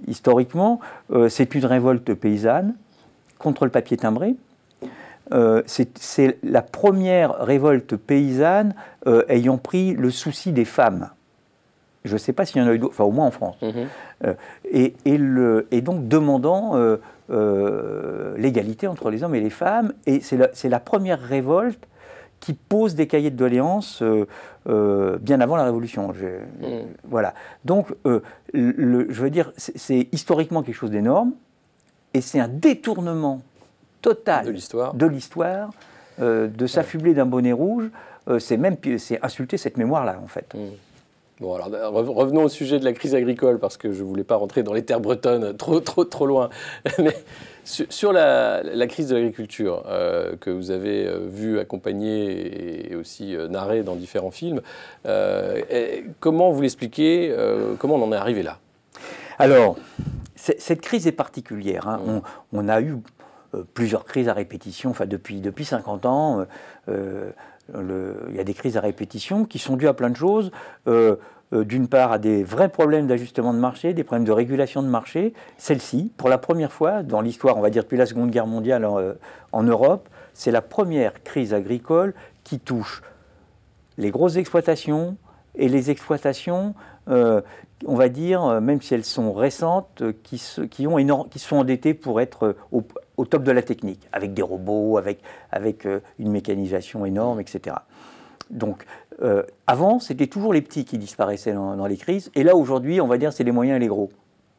historiquement, 0.07 0.81
euh, 1.13 1.29
c'est 1.29 1.55
une 1.55 1.67
révolte 1.67 2.15
paysanne 2.15 2.75
contre 3.39 3.65
le 3.65 3.71
papier 3.71 3.97
timbré. 3.97 4.35
Euh, 5.33 5.63
c'est 5.67 6.39
la 6.43 6.63
première 6.63 7.39
révolte 7.41 7.97
paysanne 7.97 8.75
euh, 9.07 9.25
ayant 9.29 9.59
pris 9.59 9.95
le 9.95 10.11
souci 10.11 10.53
des 10.53 10.65
femmes. 10.65 11.11
Je 12.05 12.13
ne 12.13 12.19
sais 12.19 12.33
pas 12.33 12.47
s'il 12.47 12.63
y 12.63 12.65
en 12.65 12.69
a 12.69 12.73
eu 12.73 12.79
d'autres, 12.79 12.95
enfin 12.95 13.05
au 13.05 13.11
moins 13.11 13.27
en 13.27 13.33
France. 13.33 13.57
Mhm. 13.61 13.89
Et, 14.71 14.95
et, 15.05 15.81
donc 15.81 16.07
demandant 16.07 16.77
l'égalité 18.39 18.87
entre 18.87 19.11
les 19.11 19.25
hommes 19.25 19.35
et 19.35 19.41
les 19.41 19.51
femmes. 19.51 19.93
Et 20.07 20.21
c'est 20.21 20.37
la, 20.37 20.49
la, 20.69 20.81
première 20.81 21.21
révolte 21.21 21.85
qui 22.47 22.53
pose 22.53 22.95
des 22.95 23.09
cahiers 23.09 23.33
de 23.33 23.37
doléances 23.37 24.03
euh, 24.03 24.25
euh, 24.69 25.19
bien 25.19 25.41
avant 25.41 25.57
la 25.57 25.65
Révolution. 25.65 26.07
Mm. 26.07 26.67
Voilà. 27.03 27.35
Donc, 27.65 27.88
euh, 28.07 28.21
je 28.55 29.21
veux 29.21 29.31
dire, 29.31 29.50
c'est 29.57 30.07
historiquement 30.12 30.62
quelque 30.62 30.76
chose 30.76 30.93
d'énorme, 30.93 31.33
et 32.15 32.21
c'est 32.21 32.38
un 32.38 32.47
détournement 32.47 33.43
total 34.00 34.45
de 34.45 34.53
l'histoire, 34.53 34.95
de, 36.21 36.67
s'affubler 36.69 37.15
d'un 37.15 37.26
bonnet 37.26 37.53
rouge. 37.53 37.91
c'est 38.38 38.57
même 38.57 38.76
c'est 38.99 39.19
insulter 39.25 39.57
cette 39.57 39.76
mémoire-là, 39.76 40.21
en 40.23 40.29
fait. 40.29 40.55
Mm. 40.55 40.59
Bon, 41.38 41.55
alors 41.55 41.93
revenons 41.93 42.45
au 42.45 42.49
sujet 42.49 42.78
de 42.78 42.85
la 42.85 42.95
crise 42.95 43.14
agricole, 43.14 43.59
parce 43.59 43.76
que 43.76 43.93
je 43.93 44.02
ne 44.02 44.09
voulais 44.09 44.25
pas 44.25 44.37
rentrer 44.37 44.62
dans 44.62 44.73
les 44.73 44.85
terres 44.85 45.00
bretonnes 45.00 45.55
trop, 45.55 45.81
trop, 45.81 46.05
trop 46.05 46.25
loin. 46.25 46.49
Mais 46.99 47.14
sur, 47.66 48.12
la, 48.12 48.62
crise 48.88 49.09
de 49.09 49.16
l'agriculture, 49.16 49.85
euh, 49.87 50.35
que 50.40 50.49
vous 50.49 50.71
avez 50.71 51.07
euh, 51.07 51.26
vu 51.28 51.59
accompagner 51.59 52.90
et 52.90 52.95
aussi 52.95 53.37
euh, 53.37 53.49
narrer 53.49 53.83
dans 53.83 53.97
différents 53.97 54.31
films, 54.31 54.62
comment 56.21 56.52
vous 56.52 56.62
l'expliquez 56.62 57.35
Comment 57.78 57.97
on 57.97 58.02
en 58.05 58.12
est 58.12 58.16
arrivé 58.16 58.43
là? 58.43 58.59
Alors, 59.38 59.76
cette 60.37 60.81
crise 60.81 61.07
est 61.07 61.12
particulière. 61.12 61.87
Hein. 61.87 62.00
Mmh. 62.07 62.21
On, 62.55 62.69
a 62.69 62.81
eu 62.81 62.97
plusieurs 63.75 64.05
crises 64.05 64.28
à 64.28 64.33
répétition, 64.33 64.90
enfin 64.90 65.05
depuis, 65.05 65.40
depuis 65.40 65.66
50 65.66 66.07
ans. 66.07 66.47
Il 67.75 68.35
y 68.35 68.40
a 68.40 68.44
des 68.44 68.54
crises 68.54 68.76
à 68.76 68.80
répétition 68.80 69.44
qui 69.44 69.58
sont 69.58 69.76
dues 69.76 69.88
à 69.88 69.94
plein 69.94 70.11
de 70.11 70.16
choses. 70.16 70.50
euh, 71.52 71.64
d'une 71.64 71.87
part, 71.87 72.11
à 72.11 72.18
des 72.18 72.42
vrais 72.42 72.68
problèmes 72.68 73.06
d'ajustement 73.06 73.54
de 73.54 73.61
marché, 73.61 73.94
des 73.94 74.02
problèmes 74.02 74.25
de 74.25 74.32
régulation 74.32 74.82
de 74.82 74.88
marché. 74.88 75.32
Celle-ci, 75.58 76.11
pour 76.16 76.28
la 76.28 76.38
première 76.38 76.73
fois 76.73 77.04
dans 77.04 77.20
l'histoire, 77.20 77.56
on 77.56 77.61
va 77.61 77.70
dire 77.70 77.85
depuis 77.85 77.96
la 77.96 78.06
Seconde 78.06 78.32
Guerre 78.32 78.49
mondiale 78.49 78.85
en, 78.85 78.99
euh, 78.99 79.14
Europe, 79.62 80.08
c'est 80.35 80.50
la 80.50 80.61
première 80.61 81.23
crise 81.23 81.54
agricole 81.54 82.14
qui 82.42 82.58
touche 82.58 83.00
les 83.96 84.11
grosses 84.11 84.37
exploitations 84.37 85.16
et 85.54 85.68
les 85.68 85.88
exploitations 85.90 86.75
euh, 87.08 87.40
on 87.85 87.94
va 87.94 88.08
dire, 88.08 88.42
euh, 88.42 88.61
même 88.61 88.80
si 88.80 88.94
elles 88.94 89.04
sont 89.04 89.32
récentes, 89.32 90.00
euh, 90.00 90.12
qui, 90.23 90.38
se, 90.38 90.62
qui 90.62 90.87
sont 91.38 91.56
endettées 91.56 91.94
pour 91.94 92.20
être 92.20 92.56
au, 92.73 92.82
top 93.25 93.42
de 93.42 93.52
la 93.52 93.62
technique, 93.62 94.06
avec 94.12 94.35
des 94.35 94.42
robots, 94.42 94.99
avec, 94.99 95.20
avec 95.50 95.87
une 96.18 96.30
mécanisation 96.30 97.06
énorme, 97.06 97.40
etc. 97.40 97.76
Donc, 98.50 98.85
avant, 99.66 99.99
c'était 99.99 100.26
toujours 100.26 100.52
les 100.52 100.61
petits 100.61 100.85
qui 100.85 100.99
disparaissaient 100.99 101.54
dans, 101.54 101.87
les 101.87 101.96
crises, 101.96 102.30
et 102.35 102.42
là, 102.42 102.54
aujourd'hui, 102.54 103.00
on 103.00 103.06
va 103.06 103.18
dire, 103.18 103.32
c'est 103.32 103.44
les 103.44 103.52
moyens 103.52 103.76
et 103.76 103.80
les 103.80 103.88
gros. 103.88 104.11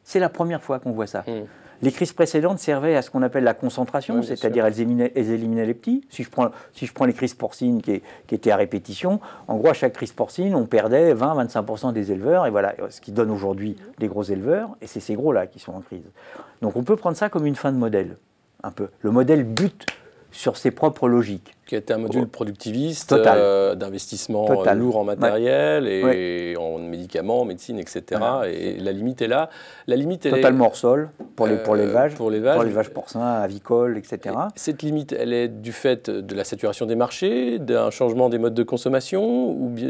C'est 0.02 0.18
la 0.18 0.28
première 0.28 0.62
fois 0.62 0.78
qu'on 0.78 0.92
voit 0.92 1.06
ça. 1.06 1.24
Mmh. 1.26 1.44
Les 1.80 1.92
crises 1.92 2.12
précédentes 2.12 2.58
servaient 2.58 2.96
à 2.96 3.02
ce 3.02 3.10
qu'on 3.10 3.22
appelle 3.22 3.44
la 3.44 3.54
concentration, 3.54 4.22
c'est-à-dire 4.22 4.66
elles, 4.66 4.80
éliminaient, 4.80 5.66
les 5.66 5.74
petits. 5.74 6.04
Si 6.10 6.24
je 6.24 6.30
prends, 6.30 6.50
si 6.72 6.86
je 6.86 6.92
prends 6.92 7.04
les 7.04 7.12
crises 7.12 7.34
porcines 7.34 7.80
qui, 7.80 8.02
étaient 8.32 8.50
à 8.50 8.56
répétition, 8.56 9.20
en 9.46 9.56
gros, 9.56 9.68
à 9.68 9.74
chaque 9.74 9.92
crise 9.92 10.12
porcine, 10.12 10.56
on 10.56 10.66
perdait 10.66 11.14
20-25% 11.14 11.92
des 11.92 12.10
éleveurs, 12.10 12.46
et 12.46 12.50
voilà, 12.50 12.74
ce 12.90 13.00
qui 13.00 13.12
donne 13.12 13.30
aujourd'hui 13.30 13.76
des 13.98 14.08
gros 14.08 14.24
éleveurs, 14.24 14.70
et 14.80 14.88
c'est 14.88 15.00
ces 15.00 15.14
gros-là 15.14 15.46
qui 15.46 15.60
sont 15.60 15.72
en 15.72 15.80
crise. 15.80 16.02
Donc 16.62 16.74
on 16.74 16.82
peut 16.82 16.96
prendre 16.96 17.16
ça 17.16 17.28
comme 17.28 17.46
une 17.46 17.54
fin 17.54 17.70
de 17.70 17.78
modèle, 17.78 18.16
Le 19.00 19.10
modèle 19.10 19.44
bute 19.44 19.86
sur 20.30 20.56
ses 20.56 20.70
propres 20.70 21.08
logiques 21.08 21.54
qui 21.68 21.76
était 21.76 21.92
un 21.92 21.98
module 21.98 22.26
productiviste, 22.26 23.12
euh, 23.12 23.74
d'investissement 23.74 24.48
euh, 24.66 24.74
lourd 24.74 24.96
en 24.96 25.04
matériel 25.04 25.86
et 25.86 26.56
en 26.58 26.78
médicaments, 26.78 27.42
en 27.42 27.44
médecine, 27.44 27.78
etc. 27.78 28.20
Et 28.50 28.78
la 28.78 28.90
limite 28.90 29.20
est 29.20 29.28
là. 29.28 29.50
La 29.86 29.96
limite, 29.96 30.28
Totalement 30.28 30.66
hors 30.66 30.76
sol 30.76 31.10
pour 31.36 31.46
les 31.46 31.56
pour 31.56 31.76
l'élevage, 31.76 32.14
pour 32.14 32.30
l'élevage 32.30 32.90
porcin, 32.90 33.20
avicole, 33.20 33.98
etc. 33.98 34.34
cette 34.56 34.82
limite, 34.82 35.12
elle 35.12 35.32
est 35.32 35.48
du 35.48 35.72
fait 35.72 36.08
de 36.08 36.34
la 36.34 36.44
saturation 36.44 36.86
des 36.86 36.96
marchés, 36.96 37.58
d'un 37.58 37.90
changement 37.90 38.30
des 38.30 38.38
modes 38.38 38.54
de 38.54 38.62
consommation, 38.62 39.50
ou 39.50 39.68
bien 39.68 39.88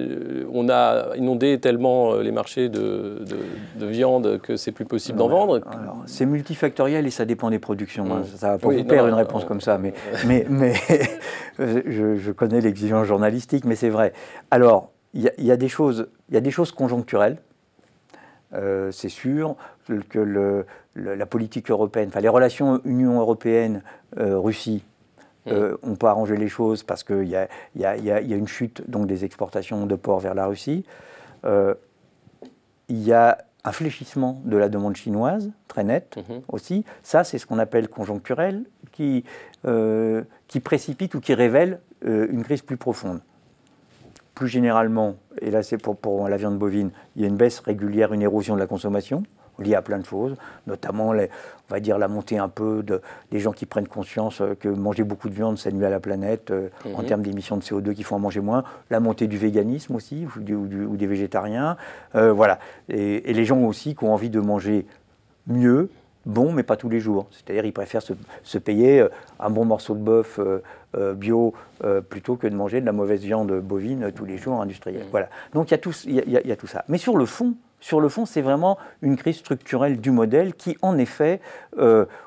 on 0.52 0.68
a 0.68 1.16
inondé 1.16 1.58
tellement 1.60 2.12
euh, 2.12 2.22
les 2.22 2.32
marchés 2.32 2.68
de, 2.68 3.24
de, 3.76 3.86
viande 3.86 4.40
que 4.42 4.56
c'est 4.56 4.72
plus 4.72 4.84
possible 4.84 5.18
d'en 5.18 5.28
vendre. 5.28 5.60
C'est 6.06 6.26
multifactoriel 6.26 7.06
et 7.06 7.10
ça 7.10 7.24
dépend 7.24 7.50
des 7.50 7.60
productions. 7.60 8.04
Hein. 8.12 8.20
Mmh. 8.20 8.36
Ça 8.36 8.50
va 8.50 8.58
pas 8.58 8.68
vous 8.68 8.84
perdre 8.84 9.08
une 9.08 9.14
réponse 9.14 9.44
comme 9.44 9.60
ça, 9.60 9.78
mais 9.78 9.94
mais 10.26 10.44
mais 10.48 10.74
je, 11.86 12.30
connais 12.32 12.60
l'exigence 12.60 13.06
journalistique, 13.06 13.64
mais 13.64 13.76
c'est 13.76 13.88
vrai. 13.88 14.12
Alors, 14.50 14.90
il 15.14 15.30
y, 15.38 15.50
a 15.50 15.56
des 15.56 15.68
choses, 15.68 16.08
il 16.28 16.34
y 16.34 16.36
a 16.36 16.40
des 16.40 16.50
choses 16.50 16.72
conjoncturelles. 16.72 17.38
Euh, 18.54 18.90
c'est 18.92 19.08
sûr 19.08 19.56
que 20.08 20.64
la 20.94 21.26
politique 21.26 21.70
européenne, 21.70 22.08
enfin 22.08 22.20
les 22.20 22.28
relations 22.28 22.80
Union 22.84 23.20
européenne-Russie, 23.20 24.84
euh, 25.46 25.50
mmh. 25.50 25.54
euh, 25.54 25.76
on 25.82 25.96
peut 25.96 26.06
arranger 26.06 26.36
les 26.36 26.48
choses 26.48 26.82
parce 26.82 27.04
qu'il 27.04 27.24
y, 27.24 27.80
y, 27.80 27.84
a 27.84 28.20
une 28.20 28.48
chute 28.48 28.88
donc, 28.88 29.06
des 29.06 29.24
exportations 29.24 29.86
de 29.86 29.94
porc 29.96 30.20
vers 30.20 30.34
la 30.34 30.46
Russie. 30.46 30.84
Il 32.90 33.02
y 33.02 33.12
a 33.12 33.38
un 33.64 33.72
fléchissement 33.72 34.40
de 34.44 34.56
la 34.56 34.68
demande 34.68 34.96
chinoise, 34.96 35.50
très 35.68 35.84
net 35.84 36.16
mmh. 36.16 36.34
aussi. 36.48 36.84
Ça, 37.02 37.24
c'est 37.24 37.38
ce 37.38 37.46
qu'on 37.46 37.58
appelle 37.58 37.88
conjoncturel, 37.88 38.64
qui, 38.92 39.24
qui 39.64 40.60
précipite 40.60 41.14
ou 41.14 41.20
qui 41.20 41.34
révèle 41.34 41.80
euh, 42.06 42.28
une 42.30 42.44
crise 42.44 42.62
plus 42.62 42.76
profonde. 42.76 43.20
Plus 44.34 44.46
généralement, 44.46 45.16
et 45.40 45.50
là 45.50 45.64
c'est 45.64 45.78
pour, 45.78 45.96
pour, 45.96 46.28
la 46.28 46.36
viande 46.36 46.56
bovine, 46.56 46.90
il 47.16 47.22
y 47.22 47.24
a 47.24 47.28
une 47.28 47.36
baisse 47.36 47.58
régulière, 47.58 48.12
une 48.12 48.22
érosion 48.22 48.54
de 48.54 48.60
la 48.60 48.68
consommation 48.68 49.24
liée 49.58 49.74
à 49.74 49.82
plein 49.82 49.98
de 49.98 50.06
choses, 50.06 50.36
notamment 50.68 51.12
les, 51.12 51.28
on 51.68 51.74
va 51.74 51.80
dire 51.80 51.98
la 51.98 52.06
montée 52.06 52.38
un 52.38 52.48
peu 52.48 52.84
de, 52.84 53.02
des 53.32 53.40
gens 53.40 53.50
qui 53.50 53.66
prennent 53.66 53.88
conscience 53.88 54.40
euh, 54.40 54.54
que 54.54 54.68
manger 54.68 55.02
beaucoup 55.02 55.28
de 55.28 55.34
viande, 55.34 55.58
ça 55.58 55.72
nuit 55.72 55.84
à 55.84 55.90
la 55.90 55.98
planète 55.98 56.52
euh, 56.52 56.68
en 56.94 57.02
mhm. 57.02 57.08
termes 57.08 57.22
d'émissions 57.22 57.56
de 57.56 57.62
CO2 57.62 57.94
qu'il 57.94 58.04
faut 58.04 58.14
en 58.14 58.20
manger 58.20 58.38
moins, 58.38 58.62
la 58.90 59.00
montée 59.00 59.26
du 59.26 59.38
véganisme 59.38 59.96
aussi, 59.96 60.24
ou, 60.36 60.96
des 60.96 61.06
végétariens, 61.08 61.76
voilà. 62.14 62.60
Et, 62.88 63.28
et, 63.28 63.32
les 63.34 63.44
gens 63.44 63.58
aussi 63.62 63.96
qui 63.96 64.04
ont 64.04 64.14
envie 64.14 64.30
de 64.30 64.38
manger 64.38 64.86
mieux, 65.48 65.90
bon, 66.26 66.52
mais 66.52 66.62
pas 66.62 66.76
tous 66.76 66.88
les 66.88 67.00
jours. 67.00 67.26
C'est-à-dire 67.30 67.64
ils 67.64 67.72
préfèrent 67.72 68.02
se, 68.02 68.58
payer 68.58 69.00
euh, 69.00 69.08
un 69.40 69.50
bon 69.50 69.64
morceau 69.64 69.94
de 69.94 70.00
bœuf 70.00 70.38
euh, 70.38 70.62
euh, 70.96 71.14
bio 71.14 71.54
plutôt 72.08 72.36
que 72.36 72.46
de 72.46 72.54
manger 72.54 72.80
de 72.80 72.86
la 72.86 72.92
mauvaise 72.92 73.20
viande 73.20 73.52
bovine 73.60 74.10
tous 74.12 74.24
les 74.24 74.36
jours 74.36 74.60
industrielle. 74.60 75.06
Voilà. 75.10 75.28
Donc 75.54 75.70
il 75.70 75.72
y, 75.72 75.74
a 75.74 75.78
tout, 75.78 75.94
y, 76.06 76.52
a, 76.52 76.56
tout 76.56 76.66
ça. 76.66 76.84
Mais 76.88 76.98
sur 76.98 77.16
le 77.16 77.24
fond, 77.24 77.54
sur 77.80 78.00
le 78.00 78.08
fond, 78.08 78.26
c'est 78.26 78.40
vraiment 78.40 78.78
une 79.02 79.16
crise 79.16 79.36
structurelle 79.36 80.00
du 80.00 80.10
modèle 80.10 80.54
qui, 80.54 80.76
en 80.82 80.98
effet, 80.98 81.40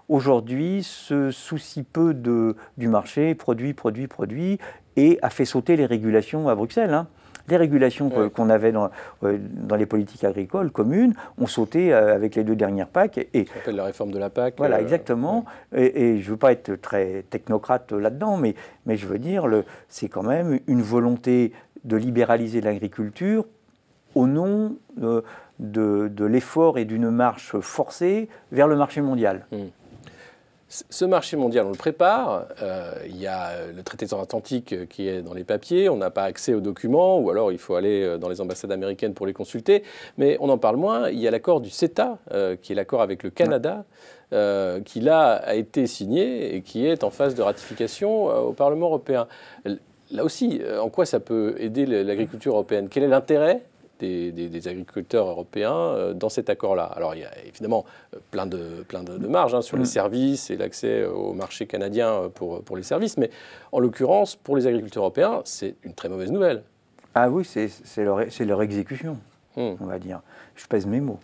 aujourd'hui, 0.07 0.83
se 0.83 1.31
soucie 1.31 1.83
peu 1.83 2.13
de, 2.13 2.55
du 2.77 2.87
marché, 2.87 3.35
produit, 3.35 3.73
produit, 3.73 4.07
produit, 4.07 4.59
et 4.95 5.19
a 5.21 5.29
fait 5.29 5.45
sauter 5.45 5.75
les 5.75 5.85
régulations 5.85 6.47
à 6.47 6.55
Bruxelles. 6.55 6.93
Hein 6.93 7.07
les 7.47 7.57
régulations 7.57 8.09
qu'on 8.29 8.49
avait 8.49 8.71
dans, 8.71 8.89
euh, 9.23 9.37
dans, 9.39 9.75
les 9.75 9.85
politiques 9.85 10.23
agricoles 10.23 10.71
communes 10.71 11.13
ont 11.37 11.47
sauté 11.47 11.93
euh, 11.93 12.15
avec 12.15 12.35
les 12.35 12.43
deux 12.43 12.55
dernières 12.55 12.87
PAC. 12.87 13.17
Et, 13.33 13.45
Ça 13.45 13.53
s'appelle 13.55 13.75
la 13.75 13.85
réforme 13.85 14.11
de 14.11 14.19
la 14.19 14.29
PAC. 14.29 14.55
Voilà, 14.57 14.77
euh, 14.77 14.81
exactement. 14.81 15.45
Et, 15.75 16.17
je 16.19 16.25
ne 16.25 16.31
veux 16.31 16.37
pas 16.37 16.51
être 16.51 16.75
très 16.75 17.23
technocrate 17.29 17.91
là-dedans, 17.91 18.37
mais, 18.37 18.55
mais 18.85 18.97
je 18.97 19.07
veux 19.07 19.19
dire, 19.19 19.47
c'est 19.87 20.09
quand 20.09 20.23
même 20.23 20.59
une 20.67 20.81
volonté 20.81 21.51
de 21.83 21.97
libéraliser 21.97 22.61
l'agriculture 22.61 23.45
au 24.13 24.27
nom 24.27 24.75
de, 24.97 25.23
de, 25.59 26.25
l'effort 26.25 26.77
et 26.77 26.85
d'une 26.85 27.09
marche 27.09 27.57
forcée 27.59 28.29
vers 28.51 28.67
le 28.67 28.75
marché 28.75 29.01
mondial. 29.01 29.45
Mmh. 29.51 29.57
Ce 30.71 31.03
marché 31.03 31.35
mondial, 31.35 31.65
on 31.65 31.71
le 31.71 31.75
prépare. 31.75 32.45
Euh, 32.61 32.93
il 33.05 33.17
y 33.17 33.27
a 33.27 33.49
euh, 33.49 33.73
le 33.75 33.83
traité 33.83 34.07
transatlantique 34.07 34.71
euh, 34.71 34.85
qui 34.85 35.05
est 35.05 35.21
dans 35.21 35.33
les 35.33 35.43
papiers. 35.43 35.89
On 35.89 35.97
n'a 35.97 36.11
pas 36.11 36.23
accès 36.23 36.53
aux 36.53 36.61
documents, 36.61 37.19
ou 37.19 37.29
alors 37.29 37.51
il 37.51 37.57
faut 37.57 37.75
aller 37.75 38.17
dans 38.17 38.29
les 38.29 38.39
ambassades 38.39 38.71
américaines 38.71 39.13
pour 39.13 39.25
les 39.25 39.33
consulter. 39.33 39.83
Mais 40.17 40.37
on 40.39 40.47
en 40.47 40.57
parle 40.57 40.77
moins. 40.77 41.09
Il 41.09 41.19
y 41.19 41.27
a 41.27 41.31
l'accord 41.31 41.59
du 41.59 41.69
CETA, 41.69 42.19
qui 42.61 42.71
est 42.71 42.75
l'accord 42.75 43.01
avec 43.01 43.23
le 43.23 43.31
Canada, 43.31 43.83
qui 44.85 45.01
là 45.01 45.33
a 45.33 45.55
été 45.55 45.87
signé 45.87 46.55
et 46.55 46.61
qui 46.61 46.85
est 46.85 47.03
en 47.03 47.09
phase 47.09 47.35
de 47.35 47.41
ratification 47.41 48.27
au 48.27 48.53
Parlement 48.53 48.87
européen. 48.87 49.27
Là 50.11 50.23
aussi, 50.23 50.61
en 50.79 50.89
quoi 50.89 51.05
ça 51.05 51.19
peut 51.19 51.55
aider 51.57 51.85
l'agriculture 51.85 52.53
européenne? 52.53 52.87
Quel 52.89 53.03
est 53.03 53.07
l'intérêt? 53.07 53.63
Des, 54.01 54.67
agriculteurs 54.67 55.27
européens 55.27 55.73
euh, 55.73 56.13
dans 56.13 56.29
cet 56.29 56.49
accord-là. 56.49 56.83
Alors 56.83 57.15
il 57.15 57.21
y 57.21 57.25
a 57.25 57.31
évidemment 57.45 57.85
euh, 58.13 58.19
plein 58.31 58.45
de, 58.45 58.83
plein 58.87 59.03
de, 59.03 59.27
marges 59.27 59.55
hein, 59.55 59.61
sur 59.61 59.77
les 59.77 59.83
mm. 59.83 59.87
services 59.87 60.49
et 60.49 60.57
l'accès 60.57 61.05
au 61.05 61.33
marché 61.33 61.65
canadien 61.65 62.09
euh, 62.09 62.29
pour, 62.29 62.63
pour 62.63 62.77
les 62.77 62.83
services, 62.83 63.17
mais 63.17 63.29
en 63.71 63.79
l'occurrence, 63.79 64.35
pour 64.35 64.55
les 64.55 64.67
agriculteurs 64.67 65.03
européens, 65.03 65.41
c'est 65.45 65.75
une 65.83 65.93
très 65.93 66.09
mauvaise 66.09 66.31
nouvelle. 66.31 66.63
Ah 67.13 67.29
oui, 67.29 67.43
c'est 67.45 68.03
leur, 68.03 68.21
leur, 68.39 68.61
exécution, 68.61 69.17
mm. 69.55 69.75
on 69.79 69.85
va 69.85 69.99
dire. 69.99 70.21
Je 70.55 70.65
pèse 70.67 70.85
mes 70.85 71.01
mots. 71.01 71.19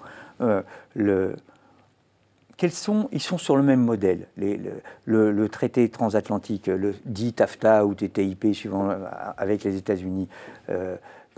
le, 0.95 1.35
quels 2.57 2.71
sont, 2.71 3.07
ils 3.11 3.21
sont 3.21 3.37
sur 3.37 3.55
le 3.55 3.63
même 3.63 3.81
modèle. 3.81 4.27
Les, 4.35 4.59
le, 5.05 5.31
le, 5.31 5.49
traité 5.49 5.87
transatlantique, 5.89 6.67
le 6.67 6.95
dit 7.05 7.31
TAFTA 7.31 7.85
ou 7.85 7.93
TTIP, 7.93 8.53
suivant 8.53 8.89
avec 9.37 9.63
les 9.63 9.77
États-Unis, 9.77 10.27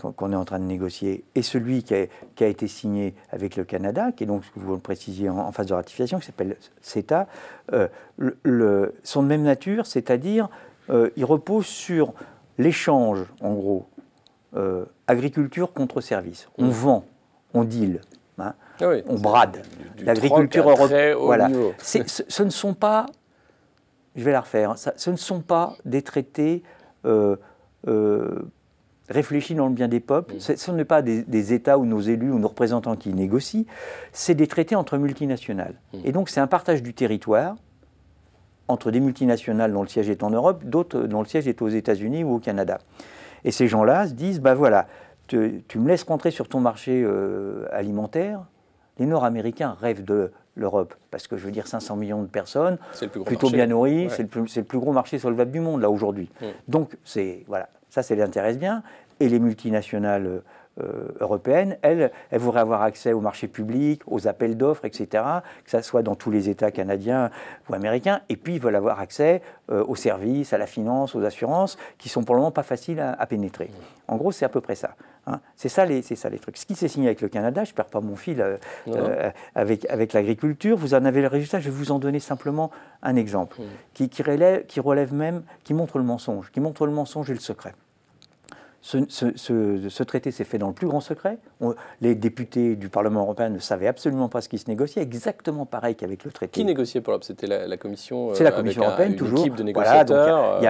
qu'on 0.00 0.32
est 0.32 0.36
en 0.36 0.44
train 0.44 0.58
de 0.58 0.64
négocier, 0.64 1.24
et 1.34 1.42
celui 1.42 1.82
qui 1.82 1.94
a, 1.94 2.46
été 2.46 2.66
signé 2.66 3.14
avec 3.30 3.56
le 3.56 3.64
Canada, 3.64 4.12
qui 4.12 4.24
est 4.24 4.26
donc, 4.26 4.44
ce 4.44 4.50
que 4.50 4.60
vous 4.60 4.72
le 4.72 4.80
précisiez, 4.80 5.28
en, 5.28 5.52
phase 5.52 5.66
de 5.66 5.74
ratification, 5.74 6.18
qui 6.18 6.26
s'appelle 6.26 6.56
CETA, 6.80 7.26
euh, 7.72 7.88
le, 8.16 8.94
sont 9.02 9.22
de 9.22 9.28
même 9.28 9.42
nature, 9.42 9.86
c'est-à-dire 9.86 10.48
euh, 10.88 11.10
ils 11.16 11.24
reposent 11.24 11.66
sur 11.66 12.14
l'échange, 12.58 13.20
en 13.40 13.54
gros, 13.54 13.86
euh, 14.56 14.84
agriculture 15.06 15.72
contre 15.72 16.00
service. 16.00 16.48
On 16.58 16.66
mmh. 16.66 16.70
vend, 16.70 17.04
on 17.54 17.64
deal, 17.64 18.00
hein, 18.38 18.54
ah 18.80 18.86
on 19.06 19.18
brade. 19.18 19.62
L'agriculture 19.98 20.68
européenne. 20.68 21.16
Voilà. 21.20 21.50
Ce, 21.78 22.42
ne 22.42 22.50
sont 22.50 22.74
pas, 22.74 23.06
je 24.16 24.24
vais 24.24 24.32
la 24.32 24.40
refaire, 24.40 24.78
ça, 24.78 24.94
ce 24.96 25.10
ne 25.10 25.16
sont 25.16 25.40
pas 25.40 25.76
des 25.84 26.02
traités 26.02 26.62
réfléchi 29.10 29.54
dans 29.54 29.66
le 29.66 29.74
bien 29.74 29.88
des 29.88 30.00
peuples. 30.00 30.34
Ce 30.38 30.52
ne 30.52 30.56
sont 30.56 30.84
pas 30.84 31.02
des, 31.02 31.52
États 31.52 31.78
ou 31.78 31.84
nos 31.84 32.00
élus 32.00 32.30
ou 32.30 32.38
nos 32.38 32.48
représentants 32.48 32.96
qui 32.96 33.12
négocient, 33.12 33.64
c'est 34.12 34.34
des 34.34 34.46
traités 34.46 34.76
entre 34.76 34.96
multinationales. 34.96 35.74
Et 36.04 36.12
donc 36.12 36.28
c'est 36.28 36.40
un 36.40 36.46
partage 36.46 36.82
du 36.82 36.94
territoire 36.94 37.56
entre 38.68 38.92
des 38.92 39.00
multinationales 39.00 39.72
dont 39.72 39.82
le 39.82 39.88
siège 39.88 40.08
est 40.08 40.22
en 40.22 40.30
Europe, 40.30 40.64
d'autres 40.64 41.00
dont 41.00 41.20
le 41.20 41.26
siège 41.26 41.48
est 41.48 41.60
aux 41.60 41.68
États-Unis 41.68 42.22
ou 42.22 42.36
au 42.36 42.38
Canada. 42.38 42.78
Et 43.44 43.50
ces 43.50 43.66
gens-là 43.66 44.06
se 44.06 44.12
disent, 44.12 44.40
ben 44.40 44.54
voilà, 44.54 44.86
tu, 45.26 45.62
me 45.74 45.88
laisses 45.88 46.04
rentrer 46.04 46.30
sur 46.30 46.48
ton 46.48 46.60
marché 46.60 47.02
euh, 47.04 47.66
alimentaire. 47.72 48.44
Les 48.98 49.06
Nord-Américains 49.06 49.76
rêvent 49.80 50.04
de 50.04 50.30
l'Europe, 50.54 50.94
parce 51.10 51.26
que 51.26 51.36
je 51.36 51.44
veux 51.44 51.50
dire 51.50 51.66
500 51.66 51.96
millions 51.96 52.22
de 52.22 52.28
personnes, 52.28 52.78
plutôt 53.24 53.50
bien 53.50 53.66
nourries, 53.66 54.08
c'est 54.10 54.22
le, 54.34 54.62
plus 54.62 54.78
gros 54.78 54.92
marché 54.92 55.18
solvable 55.18 55.50
du 55.50 55.60
monde 55.60 55.80
là 55.80 55.90
aujourd'hui. 55.90 56.28
Mmh. 56.40 56.46
Donc 56.68 56.96
c'est 57.04 57.44
voilà, 57.46 57.68
ça, 57.90 58.02
ça 58.02 58.14
les 58.14 58.22
intéresse 58.22 58.58
bien. 58.58 58.82
Et 59.20 59.28
les 59.28 59.38
multinationales 59.38 60.42
européenne, 61.20 61.76
elle, 61.82 62.10
elle 62.30 62.38
voudrait 62.38 62.60
avoir 62.60 62.82
accès 62.82 63.12
au 63.12 63.20
marché 63.20 63.48
public, 63.48 64.02
aux 64.06 64.28
appels 64.28 64.56
d'offres, 64.56 64.84
etc., 64.84 65.24
que 65.64 65.70
ça 65.70 65.82
soit 65.82 66.02
dans 66.02 66.14
tous 66.14 66.30
les 66.30 66.48
États 66.48 66.70
canadiens 66.70 67.30
ou 67.68 67.74
américains, 67.74 68.20
et 68.28 68.36
puis 68.36 68.54
ils 68.54 68.60
veulent 68.60 68.76
avoir 68.76 69.00
accès 69.00 69.42
aux 69.68 69.96
services, 69.96 70.52
à 70.52 70.58
la 70.58 70.66
finance, 70.66 71.14
aux 71.14 71.24
assurances, 71.24 71.78
qui 71.98 72.08
sont 72.08 72.24
pour 72.24 72.34
le 72.34 72.40
moment 72.40 72.50
pas 72.50 72.62
faciles 72.62 73.00
à, 73.00 73.26
pénétrer. 73.26 73.70
En 74.08 74.16
gros, 74.16 74.32
c'est 74.32 74.44
à 74.44 74.48
peu 74.48 74.60
près 74.60 74.74
ça. 74.74 74.94
Hein. 75.26 75.40
C'est 75.54 75.68
ça, 75.68 75.84
les, 75.84 76.02
ça 76.02 76.28
les 76.28 76.38
trucs. 76.38 76.56
Ce 76.56 76.66
qui 76.66 76.74
s'est 76.74 76.88
signé 76.88 77.06
avec 77.06 77.20
le 77.20 77.28
Canada, 77.28 77.64
je 77.64 77.70
ne 77.70 77.76
perds 77.76 77.86
pas 77.86 78.00
mon 78.00 78.16
fil 78.16 78.44
avec, 79.54 79.84
avec 79.88 80.12
l'agriculture, 80.12 80.76
vous 80.76 80.94
en 80.94 81.04
avez 81.04 81.20
le 81.20 81.28
résultat, 81.28 81.60
je 81.60 81.70
vais 81.70 81.76
vous 81.76 81.92
en 81.92 81.98
donner 81.98 82.20
simplement 82.20 82.70
un 83.02 83.16
exemple, 83.16 83.58
qui, 83.94 84.08
qui, 84.08 84.22
relève, 84.22 84.66
qui 84.66 84.80
relève 84.80 85.12
même, 85.12 85.42
qui 85.64 85.74
montre 85.74 85.98
le 85.98 86.04
mensonge, 86.04 86.50
qui 86.50 86.60
montre 86.60 86.86
le 86.86 86.92
mensonge 86.92 87.30
et 87.30 87.34
le 87.34 87.40
secret. 87.40 87.74
Ce, 88.82 90.02
traité 90.02 90.30
s'est 90.30 90.44
fait 90.44 90.58
dans 90.58 90.68
le 90.68 90.74
plus 90.74 90.86
grand 90.86 91.00
secret. 91.00 91.38
les 92.00 92.14
députés 92.14 92.76
du 92.76 92.88
Parlement 92.88 93.20
européen 93.22 93.50
ne 93.50 93.58
savaient 93.58 93.86
absolument 93.86 94.28
pas 94.28 94.40
ce 94.40 94.48
qui 94.48 94.58
se 94.58 94.68
négociait, 94.68 95.02
exactement 95.02 95.66
pareil 95.66 95.96
qu'avec 95.96 96.24
le 96.24 96.30
traité. 96.30 96.52
Qui 96.52 96.64
négociait 96.64 97.00
pour 97.00 97.10
l'Europe? 97.12 97.24
C'était 97.24 97.46
la, 97.46 97.76
Commission 97.76 98.34
C'est 98.34 98.44
la 98.44 98.52
Commission 98.52 98.82
européenne, 98.82 99.16
toujours. 99.16 99.38
Une 99.38 99.44
équipe 99.44 99.56
de 99.56 99.62
négociateurs. 99.64 100.60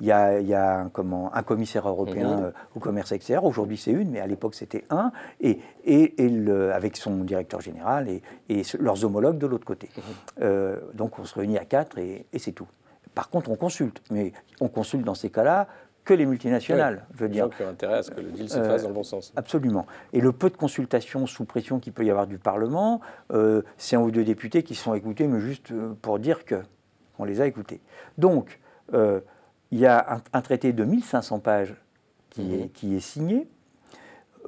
Il 0.00 0.06
y 0.06 0.54
a 0.54 0.80
un 0.80 1.42
commissaire 1.42 1.88
européen 1.88 2.40
euh, 2.40 2.50
au 2.74 2.80
commerce 2.80 3.12
extérieur. 3.12 3.44
Aujourd'hui, 3.44 3.76
c'est 3.76 3.92
une, 3.92 4.10
mais 4.10 4.20
à 4.20 4.26
l'époque, 4.26 4.54
c'était 4.54 4.84
un. 4.90 5.12
Et, 5.40 5.60
et, 5.84 6.28
le, 6.28 6.72
avec 6.72 6.96
son 6.96 7.16
directeur 7.18 7.60
général 7.60 8.08
et, 8.08 8.22
et 8.48 8.62
leurs 8.78 9.04
homologues 9.04 9.38
de 9.38 9.46
l'autre 9.46 9.66
côté. 9.66 9.90
Mhm. 9.96 10.02
Euh, 10.42 10.76
donc, 10.94 11.18
on 11.18 11.24
se 11.24 11.34
réunit 11.34 11.58
à 11.58 11.64
quatre 11.64 11.98
et 11.98 12.26
c'est 12.38 12.52
tout. 12.52 12.68
Par 13.16 13.30
contre, 13.30 13.50
on 13.50 13.56
consulte, 13.56 14.02
mais 14.10 14.34
on 14.60 14.68
consulte 14.68 15.02
dans 15.02 15.14
ces 15.14 15.30
cas-là 15.30 15.68
que 16.06 16.14
les 16.14 16.24
multinationales. 16.24 17.04
je 17.14 17.18
veux 17.18 17.28
dire. 17.28 17.50
qui 17.50 17.62
ont 17.62 17.68
intérêt 17.68 17.98
à 17.98 18.02
ce 18.02 18.10
que 18.10 18.20
le 18.20 18.30
deal 18.30 18.48
se 18.48 18.62
fasse 18.62 18.82
dans 18.82 18.88
le 18.88 18.94
bon 18.94 19.02
sens. 19.02 19.30
Euh, 19.30 19.40
absolument. 19.40 19.86
Et 20.14 20.20
le 20.20 20.32
peu 20.32 20.48
de 20.48 20.56
consultation 20.56 21.26
sous 21.26 21.44
pression 21.44 21.80
qu'il 21.80 21.92
peut 21.92 22.04
y 22.04 22.10
avoir 22.10 22.26
du 22.26 22.38
Parlement, 22.38 23.00
euh, 23.32 23.62
c'est 23.76 23.96
un 23.96 24.00
ou 24.00 24.10
deux 24.10 24.24
députés 24.24 24.62
qui 24.62 24.76
sont 24.76 24.94
écoutés, 24.94 25.26
mais 25.26 25.40
juste 25.40 25.72
euh, 25.72 25.94
pour 26.00 26.18
dire 26.18 26.44
que 26.44 26.62
on 27.18 27.24
les 27.24 27.40
a 27.40 27.46
écoutés. 27.46 27.80
Donc, 28.18 28.60
il 28.92 29.78
y 29.78 29.86
a 29.86 30.22
un, 30.32 30.42
traité 30.42 30.72
de 30.72 30.84
1500 30.84 31.40
pages 31.40 31.74
qui, 32.30 32.42
mhm. 32.42 32.60
est, 32.60 32.68
qui 32.68 32.94
est 32.94 33.00
signé. 33.00 33.48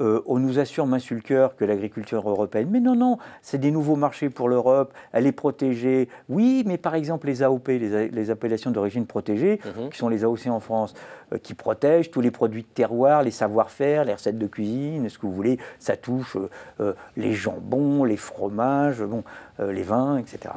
Euh, 0.00 0.22
on 0.26 0.38
nous 0.38 0.58
assure 0.58 0.86
main 0.86 0.98
sur 0.98 1.16
le 1.16 1.20
cœur 1.20 1.56
que 1.56 1.64
l'agriculture 1.64 2.28
européenne, 2.28 2.68
mais 2.70 2.80
non, 2.80 2.94
non, 2.94 3.18
c'est 3.42 3.58
des 3.58 3.70
nouveaux 3.70 3.96
marchés 3.96 4.30
pour 4.30 4.48
l'Europe, 4.48 4.92
elle 5.12 5.26
est 5.26 5.32
protégée. 5.32 6.08
Oui, 6.28 6.62
mais 6.66 6.78
par 6.78 6.94
exemple 6.94 7.26
les 7.26 7.42
AOP, 7.42 7.68
les, 7.68 8.30
appellations 8.30 8.70
d'origine 8.70 9.06
protégée, 9.06 9.60
mhm. 9.64 9.90
qui 9.90 9.98
sont 9.98 10.08
les 10.08 10.24
AOC 10.24 10.46
en 10.46 10.60
France, 10.60 10.94
euh, 11.32 11.38
qui 11.38 11.54
protègent 11.54 12.10
tous 12.10 12.20
les 12.20 12.30
produits 12.30 12.62
de 12.62 12.68
terroir, 12.68 13.22
les 13.22 13.30
savoir-faire, 13.30 14.04
les 14.04 14.14
recettes 14.14 14.38
de 14.38 14.46
cuisine, 14.46 15.08
ce 15.08 15.18
que 15.18 15.26
vous 15.26 15.34
voulez, 15.34 15.58
ça 15.78 15.96
touche 15.96 16.36
euh, 16.80 16.94
les 17.16 17.32
jambons, 17.32 18.04
les 18.04 18.16
fromages, 18.16 19.02
bon, 19.02 19.24
les 19.58 19.82
vins, 19.82 20.18
etc. 20.18 20.54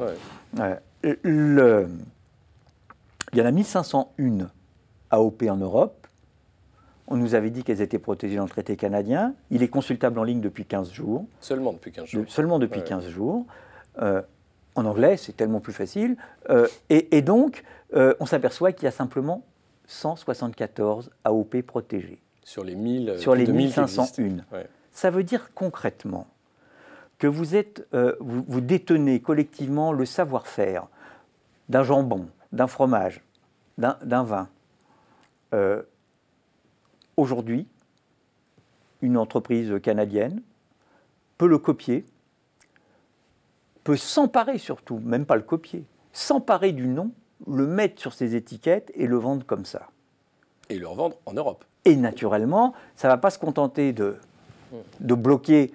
il 1.02 1.88
y 3.34 3.40
en 3.40 3.46
a 3.46 3.50
1501 3.50 4.48
AOP 5.10 5.42
en 5.48 5.56
Europe. 5.56 6.01
On 7.12 7.16
nous 7.16 7.34
avait 7.34 7.50
dit 7.50 7.62
qu'elles 7.62 7.82
étaient 7.82 7.98
protégées 7.98 8.36
dans 8.36 8.44
le 8.44 8.48
traité 8.48 8.74
canadien. 8.74 9.34
Il 9.50 9.62
est 9.62 9.68
consultable 9.68 10.18
en 10.18 10.24
ligne 10.24 10.40
depuis 10.40 10.64
15 10.64 10.90
jours. 10.90 11.26
Seulement 11.40 11.74
depuis 11.74 11.92
15 11.92 12.06
jours. 12.06 12.24
seulement 12.26 12.58
depuis 12.58 12.82
15 12.82 13.06
jours. 13.06 13.44
Euh, 14.00 14.22
en 14.76 14.86
anglais, 14.86 15.18
c'est 15.18 15.36
tellement 15.36 15.60
plus 15.60 15.74
facile. 15.74 16.16
Euh, 16.48 16.66
et, 16.88 17.20
donc, 17.20 17.64
euh, 17.92 18.14
on 18.18 18.24
s'aperçoit 18.24 18.72
qu'il 18.72 18.84
y 18.84 18.86
a 18.86 18.92
simplement 18.92 19.44
174 19.88 21.10
AOP 21.24 21.60
protégés. 21.60 22.22
Sur 22.44 22.64
les 22.64 22.74
1000 22.74 23.18
Sur 23.18 23.34
les 23.34 23.46
1501. 23.46 24.44
Ça 24.92 25.10
veut 25.10 25.22
dire 25.22 25.50
concrètement 25.54 26.26
que 27.18 27.26
vous, 27.26 27.56
êtes, 27.56 27.86
vous, 28.20 28.42
vous 28.48 28.60
détenez 28.62 29.20
collectivement 29.20 29.92
le 29.92 30.06
savoir-faire 30.06 30.86
d'un 31.68 31.82
jambon, 31.82 32.28
d'un 32.52 32.66
fromage, 32.66 33.20
d'un 33.76 34.22
vin, 34.22 34.48
Aujourd'hui, 37.16 37.66
une 39.02 39.16
entreprise 39.16 39.74
canadienne 39.82 40.40
peut 41.38 41.46
le 41.46 41.58
copier, 41.58 42.04
peut 43.84 43.96
s'emparer 43.96 44.58
surtout, 44.58 44.98
même 45.00 45.26
pas 45.26 45.36
le 45.36 45.42
copier, 45.42 45.84
s'emparer 46.12 46.72
du 46.72 46.86
nom, 46.86 47.10
le 47.46 47.66
mettre 47.66 48.00
sur 48.00 48.12
ses 48.12 48.36
étiquettes 48.36 48.92
et 48.94 49.06
le 49.06 49.16
vendre 49.16 49.44
comme 49.44 49.64
ça. 49.64 49.88
Et 50.68 50.78
le 50.78 50.86
revendre 50.86 51.16
en 51.26 51.32
Europe. 51.32 51.64
Et 51.84 51.96
naturellement, 51.96 52.74
ça 52.94 53.08
ne 53.08 53.12
va 53.12 53.18
pas 53.18 53.30
se 53.30 53.38
contenter 53.38 53.92
de, 53.92 54.16
de 55.00 55.14
bloquer 55.14 55.72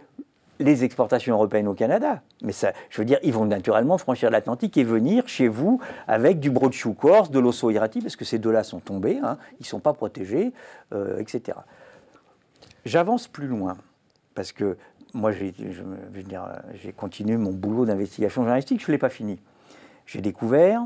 les 0.60 0.84
exportations 0.84 1.36
européennes 1.36 1.68
au 1.68 1.74
Canada. 1.74 2.22
Mais 2.44 2.52
ça, 2.52 2.74
je 2.90 3.02
veux 3.02 3.06
dire, 3.06 3.18
ils 3.24 3.34
vont 3.34 3.46
naturellement 3.46 3.98
franchir 3.98 4.30
l'Atlantique 4.30 4.78
et 4.78 4.84
venir 4.84 5.28
chez 5.28 5.48
vous 5.48 5.82
avec 6.08 6.40
du 6.40 6.52
brochu 6.52 6.94
corse, 6.94 7.32
de 7.32 7.40
l'osso 7.40 7.70
irati, 7.72 8.02
parce 8.02 8.16
que 8.16 8.26
ces 8.26 8.38
deux-là 8.38 8.64
sont 8.64 8.80
tombés, 8.80 9.20
hein, 9.24 9.38
ils 9.60 9.64
ne 9.64 9.68
sont 9.68 9.80
pas 9.80 9.94
protégés, 9.94 10.54
euh, 10.94 11.18
etc. 11.20 11.58
J'avance 12.86 13.28
plus 13.28 13.48
loin, 13.48 13.78
parce 14.36 14.52
que 14.52 14.78
moi, 15.14 15.32
j'ai 15.32 16.94
continué 16.96 17.38
mon 17.38 17.52
boulot 17.52 17.86
d'investigation 17.86 18.44
journalistique, 18.44 18.82
je 18.82 18.88
ne 18.88 18.92
l'ai 18.92 19.00
pas 19.00 19.10
fini. 19.10 19.40
J'ai 20.06 20.22
découvert 20.22 20.86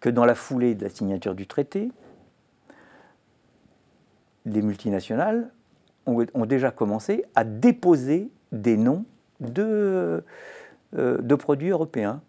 que 0.00 0.10
dans 0.10 0.26
la 0.26 0.34
foulée 0.34 0.74
de 0.74 0.84
la 0.84 0.90
signature 0.90 1.34
du 1.34 1.46
traité, 1.46 1.90
les 4.44 4.62
multinationales 4.62 5.50
ont 6.06 6.46
déjà 6.46 6.70
commencé 6.70 7.24
à 7.34 7.44
déposer 7.44 8.30
des 8.52 8.76
noms 8.76 9.04
de, 9.40 10.24
euh, 10.96 11.18
de 11.18 11.34
produits 11.34 11.70
européens. 11.70 12.20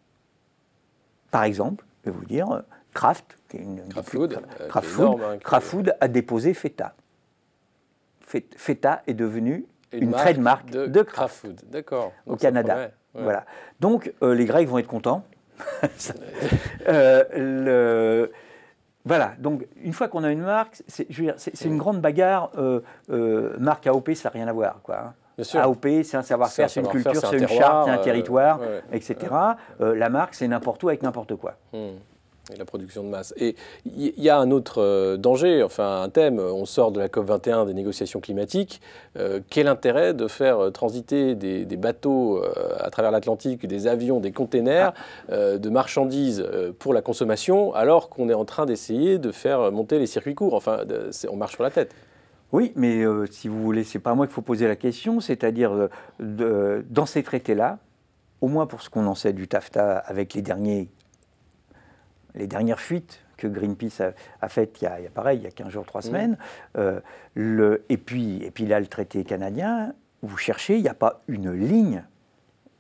Par 1.32 1.44
exemple, 1.44 1.86
je 2.04 2.12
vais 2.12 2.18
vous 2.18 2.26
dire, 2.26 2.64
Kraft, 2.94 3.38
qui 3.50 3.58
est 3.58 3.62
une, 3.62 3.88
Kraft, 3.88 4.10
Food, 4.10 4.42
Food, 5.62 5.90
hein, 5.90 5.96
a 6.00 6.08
déposé 6.08 6.54
Feta. 6.54 6.94
Feta 8.26 9.04
est 9.08 9.14
devenu 9.14 9.66
une, 9.92 10.12
trademark 10.12 10.70
de, 10.70 10.88
de 10.88 11.02
Kraft, 11.02 11.36
Food, 11.36 11.62
d'accord, 11.70 12.14
au 12.26 12.36
Canada. 12.36 12.92
Voilà. 13.14 13.46
Donc 13.80 14.14
euh, 14.24 14.34
les 14.34 14.46
Grecs 14.46 14.68
vont 14.68 14.78
être 14.78 14.88
contents. 14.88 15.26
euh, 16.88 17.24
le, 17.36 18.32
voilà, 19.04 19.34
donc 19.40 19.68
une 19.82 19.94
fois 19.94 20.08
qu'on 20.08 20.24
a 20.24 20.32
une 20.32 20.42
marque, 20.42 20.84
c'est 20.88 21.10
une 21.10 21.78
grande 21.78 22.02
bagarre. 22.02 22.52
Euh, 22.58 23.58
marque 23.60 23.88
AOP, 23.88 24.14
ça 24.14 24.30
n'a 24.30 24.34
rien 24.34 24.48
à 24.48 24.54
voir. 24.54 24.80
Quoi. 24.84 25.00
Hein. 25.00 25.14
AOP, 25.40 26.04
c'est 26.04 26.18
un 26.18 26.22
savoir-faire, 26.22 26.70
c'est 26.70 26.82
une 26.82 26.88
culture, 26.88 27.16
c'est 27.16 27.38
une 27.38 27.48
charte, 27.48 27.86
c'est 27.86 27.92
un 27.92 28.00
euh, 28.00 28.04
territoire, 28.04 28.60
etc. 28.92 29.16
Euh, 29.80 29.96
la 29.96 30.10
marque, 30.10 30.36
c'est 30.36 30.48
n'importe 30.48 30.84
où 30.84 30.90
avec 30.90 31.04
n'importe 31.04 31.36
quoi. 31.36 31.56
Hmm. 31.74 31.98
Et 32.52 32.58
la 32.58 32.66
production 32.66 33.04
de 33.04 33.08
masse. 33.08 33.34
Et 33.38 33.56
il 33.86 34.14
y 34.18 34.30
a 34.30 34.38
un 34.38 34.52
autre 34.52 34.82
euh, 34.82 35.16
danger, 35.16 35.64
enfin 35.64 36.02
un 36.02 36.10
thème, 36.10 36.40
on 36.40 36.66
sort 36.66 36.92
de 36.92 37.00
la 37.00 37.08
COP21 37.08 37.68
des 37.68 37.74
négociations 37.74 38.20
climatiques. 38.20 38.82
quel 39.50 39.68
intérêt 39.68 40.14
de 40.14 40.28
faire 40.28 40.72
transiter 40.74 41.36
des, 41.36 41.78
bateaux 41.78 42.44
à 42.80 42.90
travers 42.90 43.12
l'Atlantique, 43.12 43.66
des 43.66 43.88
avions, 43.88 44.20
des 44.20 44.32
containers 44.32 44.94
ah. 45.30 45.58
de 45.58 45.70
marchandises 45.70 46.46
pour 46.80 46.94
la 46.94 47.02
consommation, 47.02 47.74
alors 47.74 48.10
qu'on 48.10 48.28
est 48.28 48.34
en 48.34 48.46
train 48.46 48.66
d'essayer 48.66 49.18
de 49.18 49.32
faire 49.32 49.72
monter 49.72 50.00
les 50.00 50.08
circuits 50.08 50.36
courts? 50.36 50.56
Enfin, 50.56 50.80
on 51.30 51.38
marche 51.38 51.54
sur 51.54 51.64
la 51.64 51.72
tête. 51.72 51.94
Oui, 52.52 52.74
mais 52.76 53.04
euh, 53.06 53.26
si 53.28 53.48
vous 53.48 53.62
voulez, 53.62 53.84
c'est 53.84 54.00
pas 54.00 54.12
à 54.12 54.16
moi 54.16 54.28
qu'il 54.28 54.34
faut 54.34 54.42
poser 54.42 54.68
la 54.68 54.76
question, 54.76 55.20
c'est-à-dire 55.20 55.90
euh, 56.20 56.84
dans 56.90 57.06
ces 57.06 57.24
traités-là, 57.24 57.80
au 58.42 58.48
moins 58.48 58.66
pour 58.66 58.82
ce 58.82 58.90
qu'on 58.90 59.06
en 59.08 59.16
sait 59.16 59.34
du 59.34 59.48
TAFTA 59.48 59.98
avec 59.98 60.34
les, 60.34 60.42
derniers, 60.42 60.90
les 62.36 62.48
dernières 62.48 62.80
fuites 62.80 63.20
que 63.38 63.48
Greenpeace 63.48 64.02
a, 64.42 64.50
faites 64.50 64.82
il 64.82 64.86
y 64.86 64.88
a, 64.88 64.98
pareil, 65.14 65.40
il 65.40 65.44
y 65.44 65.48
a 65.48 65.52
15 65.52 65.70
jours, 65.70 65.86
3 65.86 66.02
mmh. 66.02 66.04
semaines, 66.04 66.38
euh, 66.78 67.00
le, 67.36 67.86
et, 67.90 67.98
puis, 67.98 68.44
et 68.44 68.52
puis 68.52 68.66
là, 68.66 68.80
le 68.80 68.88
traité 68.88 69.24
canadien, 69.24 69.94
vous 70.22 70.38
cherchez, 70.38 70.76
il 70.76 70.84
n'y 70.84 70.90
a 70.90 70.94
pas 70.94 71.22
une 71.28 71.52
ligne 71.52 72.04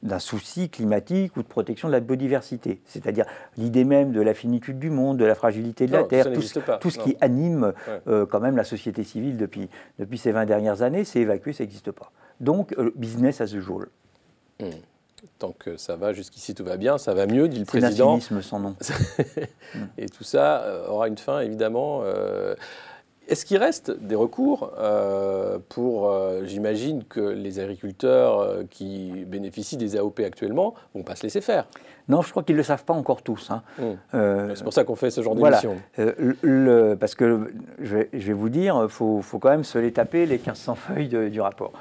d'un 0.03 0.19
souci 0.19 0.69
climatique 0.69 1.37
ou 1.37 1.43
de 1.43 1.47
protection 1.47 1.87
de 1.87 1.93
la 1.93 1.99
biodiversité. 1.99 2.81
C'est-à-dire 2.85 3.25
l'idée 3.57 3.83
même 3.83 4.11
de 4.11 4.21
la 4.21 4.33
finitude 4.33 4.79
du 4.79 4.89
monde, 4.89 5.17
de 5.17 5.25
la 5.25 5.35
fragilité 5.35 5.85
de 5.85 5.91
la 5.91 6.03
Terre, 6.03 6.31
tout, 6.33 6.41
ce, 6.41 6.99
qui 6.99 7.15
anime 7.21 7.73
euh, 8.07 8.25
quand 8.25 8.39
même 8.39 8.57
la 8.57 8.63
société 8.63 9.03
civile 9.03 9.37
depuis, 9.37 9.69
depuis 9.99 10.17
ces 10.17 10.31
20 10.31 10.45
dernières 10.45 10.81
années, 10.81 11.05
c'est 11.05 11.19
évacué, 11.19 11.53
ça 11.53 11.63
n'existe 11.63 11.91
pas. 11.91 12.11
Donc, 12.39 12.73
euh, 12.77 12.91
business 12.95 13.41
as 13.41 13.53
usual. 13.53 13.87
Hmm. 14.59 14.69
Tant 15.37 15.51
que 15.51 15.77
ça 15.77 15.95
va, 15.95 16.13
jusqu'ici 16.13 16.55
tout 16.55 16.63
va 16.63 16.77
bien, 16.77 16.97
ça 16.97 17.13
va 17.13 17.27
mieux, 17.27 17.47
dit 17.47 17.59
le 17.59 17.65
président. 17.65 18.19
C'est 18.19 18.41
sans 18.41 18.59
nom. 18.59 18.75
Et 19.99 20.09
tout 20.09 20.23
ça 20.23 20.63
euh, 20.63 20.87
aura 20.87 21.07
une 21.07 21.17
fin, 21.17 21.41
évidemment. 21.41 22.03
Est-ce 23.31 23.45
qu'il 23.45 23.57
reste 23.57 23.91
des 23.97 24.15
recours 24.15 24.73
euh, 24.77 25.57
pour, 25.69 26.09
euh, 26.11 26.41
j'imagine 26.45 27.05
que 27.05 27.21
les 27.21 27.59
agriculteurs 27.59 28.39
euh, 28.41 28.63
qui 28.69 29.23
bénéficient 29.25 29.77
des 29.77 29.95
AOP 29.95 30.19
actuellement 30.19 30.73
vont 30.93 31.03
pas 31.03 31.15
se 31.15 31.23
laisser 31.23 31.39
faire? 31.39 31.65
Non, 32.09 32.21
je 32.21 32.29
crois 32.31 32.43
qu'ils 32.43 32.55
ne 32.55 32.59
le 32.59 32.63
savent 32.65 32.83
pas 32.83 32.93
encore 32.93 33.21
tous. 33.21 33.49
hein. 33.49 33.63
Euh, 34.13 34.51
C'est 34.53 34.65
pour 34.65 34.73
ça 34.73 34.83
qu'on 34.83 34.95
fait 34.97 35.11
ce 35.11 35.21
genre 35.21 35.33
voilà. 35.35 35.61
d'émission. 35.61 35.81
Le- 36.41 36.95
parce 36.95 37.15
que 37.15 37.47
je 37.79 37.95
vais, 37.95 38.09
je 38.11 38.27
vais 38.27 38.33
vous 38.33 38.49
dire, 38.49 38.77
il 38.83 38.89
faut, 38.89 39.21
faut 39.21 39.39
quand 39.39 39.49
même 39.49 39.63
se 39.63 39.77
les 39.79 39.93
taper, 39.93 40.25
les 40.25 40.35
1500 40.35 40.75
feuilles 40.75 41.07
de- 41.07 41.29
du 41.29 41.39
rapport. 41.39 41.71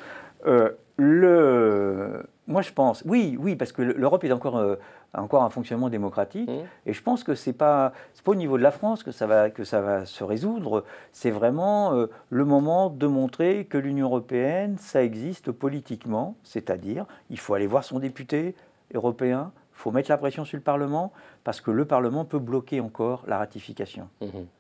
Le, 0.99 2.23
moi, 2.51 2.63
je 2.63 2.73
pense, 2.73 3.03
oui, 3.07 3.37
oui, 3.41 3.57
parce 3.57 3.73
que 3.73 3.81
l'Europe 3.83 4.25
est 4.25 4.33
encore, 4.33 4.59
euh, 4.59 4.77
encore 5.15 5.43
un 5.45 5.51
fonctionnement 5.51 5.89
démocratique, 5.89 6.49
Mhm. 6.51 6.65
et 6.87 6.93
je 6.93 7.03
pense 7.03 7.25
que 7.25 7.35
c'est 7.35 7.53
pas, 7.53 7.93
pas 8.25 8.33
au 8.33 8.35
niveau 8.35 8.59
de 8.59 8.63
la 8.63 8.71
France 8.73 9.03
que 9.03 9.13
ça 9.13 9.27
va, 9.27 9.49
que 9.51 9.65
ça 9.65 9.81
va 9.81 10.05
se 10.05 10.25
résoudre. 10.25 10.85
C'est 11.13 11.31
vraiment 11.31 11.95
euh, 11.95 12.07
le 12.29 12.45
moment 12.45 12.91
de 12.91 13.07
montrer 13.07 13.65
que 13.65 13.79
l'Union 13.79 14.07
européenne, 14.07 14.77
ça 14.79 15.03
existe 15.03 15.53
politiquement, 15.53 16.37
c'est-à-dire, 16.43 17.07
il 17.31 17.39
faut 17.39 17.55
aller 17.55 17.67
voir 17.67 17.85
son 17.85 17.99
député 18.01 18.55
européen, 18.95 19.53
il 19.73 19.79
faut 19.83 19.91
mettre 19.93 20.11
la 20.11 20.19
pression 20.19 20.45
sur 20.45 20.57
le 20.59 20.63
Parlement, 20.63 21.13
parce 21.45 21.61
que 21.61 21.71
le 21.71 21.85
Parlement 21.87 22.25
peut 22.25 22.39
bloquer 22.39 22.81
encore 22.81 23.25
la 23.27 23.39
ratification. 23.39 24.09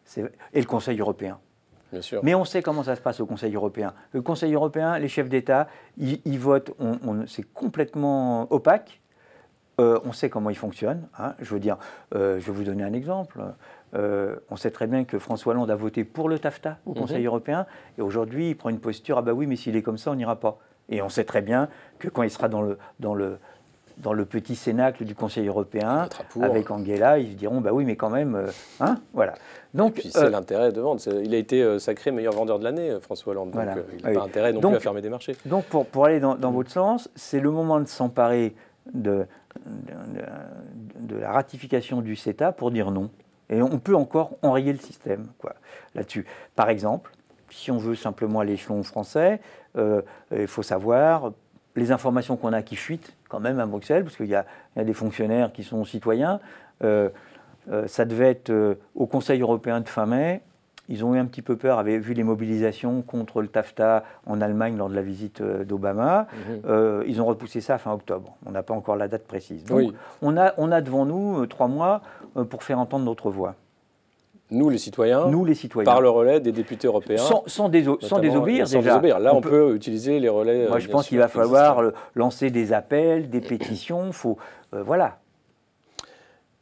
C'est- 0.04 0.32
Et 0.54 0.60
le 0.60 0.66
Conseil 0.66 0.98
européen. 0.98 1.38
Bien 1.92 2.02
sûr. 2.02 2.20
Mais 2.22 2.34
on 2.34 2.44
sait 2.44 2.62
comment 2.62 2.82
ça 2.82 2.94
se 2.96 3.00
passe 3.00 3.20
au 3.20 3.26
Conseil 3.26 3.54
européen. 3.54 3.92
Le 4.12 4.22
Conseil 4.22 4.54
européen, 4.54 4.98
les 4.98 5.08
chefs 5.08 5.28
d'État, 5.28 5.66
ils, 5.98 6.38
votent, 6.38 6.72
on, 6.78 6.98
on- 7.06 7.26
c'est 7.26 7.42
complètement 7.52 8.46
opaque. 8.52 9.00
Euh, 9.80 9.98
on 10.04 10.12
sait 10.12 10.28
comment 10.28 10.50
ils 10.50 10.56
fonctionnent. 10.58 11.08
hein. 11.18 11.34
Je 11.40 11.54
veux 11.54 11.60
dire, 11.60 11.78
euh, 12.14 12.38
je 12.38 12.46
vais 12.46 12.52
vous 12.52 12.64
donner 12.64 12.82
un 12.84 12.92
exemple. 12.92 13.40
Euh, 13.94 14.36
on 14.50 14.56
sait 14.56 14.70
très 14.70 14.86
bien 14.86 15.04
que 15.04 15.18
François 15.18 15.52
Hollande 15.52 15.70
a 15.70 15.74
voté 15.74 16.04
pour 16.04 16.28
le 16.28 16.38
TAFTA 16.38 16.78
au 16.86 16.92
Conseil 16.92 17.24
européen, 17.26 17.66
et 17.98 18.02
aujourd'hui 18.02 18.50
il 18.50 18.56
prend 18.56 18.68
une 18.68 18.78
posture 18.78 19.18
ah 19.18 19.22
bah 19.22 19.32
oui, 19.32 19.46
mais 19.46 19.56
s'il 19.56 19.74
est 19.76 19.82
comme 19.82 19.98
ça, 19.98 20.10
on 20.10 20.14
n'ira 20.16 20.36
pas. 20.38 20.58
Et 20.90 21.02
on 21.02 21.08
sait 21.08 21.24
très 21.24 21.40
bien 21.40 21.68
que 21.98 22.08
quand 22.08 22.22
il 22.22 22.30
sera 22.30 22.48
dans 22.48 22.62
le 22.62 22.76
dans 23.00 23.14
le 23.14 23.38
dans 24.00 24.12
le 24.12 24.24
petit 24.24 24.56
cénacle 24.56 25.04
du 25.04 25.14
Conseil 25.14 25.46
européen 25.46 26.08
avec 26.40 26.70
Angela, 26.70 27.18
ils 27.18 27.32
se 27.32 27.36
diront 27.36 27.60
bah 27.60 27.70
oui, 27.72 27.84
mais 27.84 27.96
quand 27.96 28.10
même, 28.10 28.34
euh, 28.34 28.46
hein, 28.80 28.98
voilà. 29.12 29.34
Donc 29.74 29.94
Puis 29.94 30.10
c'est 30.10 30.24
euh, 30.24 30.30
l'intérêt 30.30 30.72
de 30.72 30.80
vendre. 30.80 31.00
Il 31.22 31.34
a 31.34 31.38
été 31.38 31.62
euh, 31.62 31.78
sacré 31.78 32.10
meilleur 32.10 32.32
vendeur 32.32 32.58
de 32.58 32.64
l'année, 32.64 32.96
François 33.00 33.32
Hollande. 33.32 33.50
Voilà. 33.52 33.74
Donc 33.74 33.84
il 33.96 34.02
n'a 34.02 34.08
Oui. 34.10 34.16
pas 34.16 34.22
intérêt 34.24 34.52
non 34.52 34.60
Donc- 34.60 34.72
plus 34.72 34.76
à 34.78 34.80
fermer 34.80 35.02
des 35.02 35.10
marchés. 35.10 35.36
Donc, 35.46 35.64
pour, 35.66 35.86
pour 35.86 36.06
aller 36.06 36.18
dans, 36.20 36.34
dans 36.34 36.50
votre 36.50 36.70
sens, 36.70 37.08
c'est 37.14 37.40
le 37.40 37.50
moment 37.50 37.78
de 37.80 37.86
s'emparer 37.86 38.54
de, 38.92 39.26
de, 39.66 40.22
de 41.14 41.16
la 41.16 41.30
ratification 41.32 42.00
du 42.00 42.16
CETA 42.16 42.52
pour 42.52 42.70
dire 42.70 42.90
non. 42.90 43.10
Et 43.48 43.60
on 43.62 43.78
peut 43.78 43.96
encore 43.96 44.32
enrayer 44.42 44.72
le 44.72 44.78
système 44.78 45.26
quoi, 45.38 45.54
là-dessus. 45.94 46.24
Par 46.56 46.70
exemple, 46.70 47.12
si 47.50 47.70
on 47.70 47.78
veut 47.78 47.96
simplement 47.96 48.40
à 48.40 48.44
l'échelon 48.44 48.82
français, 48.82 49.40
euh, 49.76 50.02
il 50.34 50.46
faut 50.46 50.62
savoir 50.62 51.32
les 51.76 51.92
informations 51.92 52.36
qu'on 52.36 52.52
a 52.52 52.62
qui 52.62 52.76
fuitent 52.76 53.14
quand 53.28 53.40
même 53.40 53.60
à 53.60 53.66
Bruxelles, 53.66 54.02
parce 54.04 54.16
qu'il 54.16 54.26
y, 54.26 54.34
a 54.34 54.44
il 54.74 54.80
y 54.80 54.82
a 54.82 54.84
des 54.84 54.92
fonctionnaires 54.92 55.52
qui 55.52 55.62
sont 55.64 55.84
citoyens. 55.84 56.40
euh, 56.82 57.08
euh, 57.70 57.86
ça 57.86 58.04
devait 58.06 58.30
être 58.30 58.50
euh, 58.50 58.74
au 58.94 59.06
Conseil 59.06 59.40
européen 59.42 59.80
de 59.80 59.88
fin 59.88 60.06
mai. 60.06 60.40
Ils 60.88 61.04
ont 61.04 61.14
eu 61.14 61.18
un 61.18 61.26
petit 61.26 61.42
peu 61.42 61.56
peur, 61.56 61.78
avaient 61.78 61.98
vu 61.98 62.14
les 62.14 62.24
mobilisations 62.24 63.02
contre 63.02 63.42
le 63.42 63.48
TAFTA 63.48 64.02
en 64.26 64.40
Allemagne 64.40 64.76
lors 64.76 64.88
de 64.88 64.94
la 64.96 65.02
visite 65.02 65.40
d'Obama. 65.40 66.26
Mhm. 66.64 67.04
Ils 67.06 67.22
ont 67.22 67.26
repoussé 67.26 67.60
ça 67.60 67.78
fin 67.78 67.92
octobre. 67.92 68.34
On 68.44 68.50
n'a 68.50 68.64
pas 68.64 68.74
encore 68.74 68.96
la 68.96 69.06
date 69.06 69.24
précise. 69.24 69.62
Donc, 69.64 69.78
Oui. 69.78 69.92
on, 70.20 70.36
a, 70.36 70.52
on 70.56 70.72
a 70.72 70.80
devant 70.80 71.04
nous 71.06 71.46
trois 71.46 71.68
mois 71.68 72.00
pour 72.48 72.64
faire 72.64 72.80
entendre 72.80 73.04
notre 73.04 73.30
voix. 73.30 73.54
Nous, 74.50 74.68
les 74.68 74.78
citoyens, 74.78 75.26
Nous, 75.28 75.44
les 75.44 75.54
citoyens. 75.54 75.84
par 75.84 76.00
le 76.00 76.10
relais 76.10 76.40
des 76.40 76.52
députés 76.52 76.86
européens. 76.88 77.18
sans, 77.18 77.44
sans, 77.46 77.68
déso- 77.68 77.98
sans 78.00 78.16
notamment, 78.16 78.20
désobéir, 78.20 78.66
sans 78.68 78.78
déjà. 78.78 78.90
désobéir. 78.90 79.18
Là, 79.20 79.32
On 79.34 79.38
on, 79.38 79.40
peut- 79.40 79.50
peut, 79.50 79.74
utiliser 79.76 80.18
les 80.18 80.28
relais. 80.28 80.66
Moi, 80.66 80.76
euh, 80.78 80.80
je 80.80 80.88
pense 80.88 81.08
qu'il 81.08 81.18
va 81.18 81.28
falloir 81.28 81.82
lancer 82.14 82.50
des 82.50 82.72
appels, 82.72 83.30
des 83.30 83.40
pétitions. 83.40 84.12
Faut, 84.12 84.38
euh, 84.74 84.82
voilà. 84.82 85.18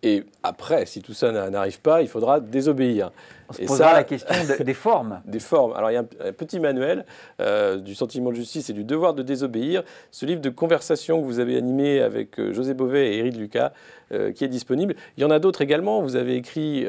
Et 0.03 0.25
après, 0.43 0.87
si 0.87 1.03
tout 1.03 1.15
ça 1.15 1.33
n'a- 1.33 1.51
n'arrive 1.51 1.81
pas, 1.81 2.03
il 2.03 2.09
faudra 2.09 2.41
désobéir. 2.41 3.11
On 3.49 3.53
se 3.55 3.63
Et 3.63 3.67
posera 3.67 3.89
ça- 3.91 3.95
la 3.97 4.05
question 4.05 4.29
de- 4.59 4.63
des 4.65 4.75
formes. 4.75 5.21
Des 5.25 5.39
formes. 5.41 5.73
Alors, 5.75 5.91
il 5.91 5.95
y 5.95 5.97
a 5.97 6.01
un, 6.01 6.29
un 6.29 6.33
petit 6.33 6.61
manuel 6.61 7.05
euh, 7.41 7.77
du 7.79 7.95
sentiment 7.95 8.31
de 8.31 8.37
justice 8.37 8.69
et 8.69 8.73
du 8.75 8.85
devoir 8.85 9.15
de 9.15 9.23
désobéir. 9.23 9.83
Ce 10.11 10.27
livre 10.27 10.41
de 10.41 10.51
conversation 10.51 11.21
que 11.21 11.27
vous 11.27 11.39
avez 11.41 11.57
animé 11.57 12.01
avec 12.01 12.39
euh, 12.39 12.53
José 12.53 12.75
Bové 12.75 13.15
et 13.15 13.19
Éric 13.21 13.37
Lucas, 13.37 13.73
euh, 14.13 14.33
qui 14.33 14.45
est 14.45 14.49
disponible. 14.49 14.95
Il 15.17 15.23
y 15.23 15.25
en 15.25 15.31
a 15.31 15.39
d'autres 15.39 15.63
également. 15.63 16.03
Vous 16.03 16.17
avez 16.17 16.37
écrit 16.37 16.87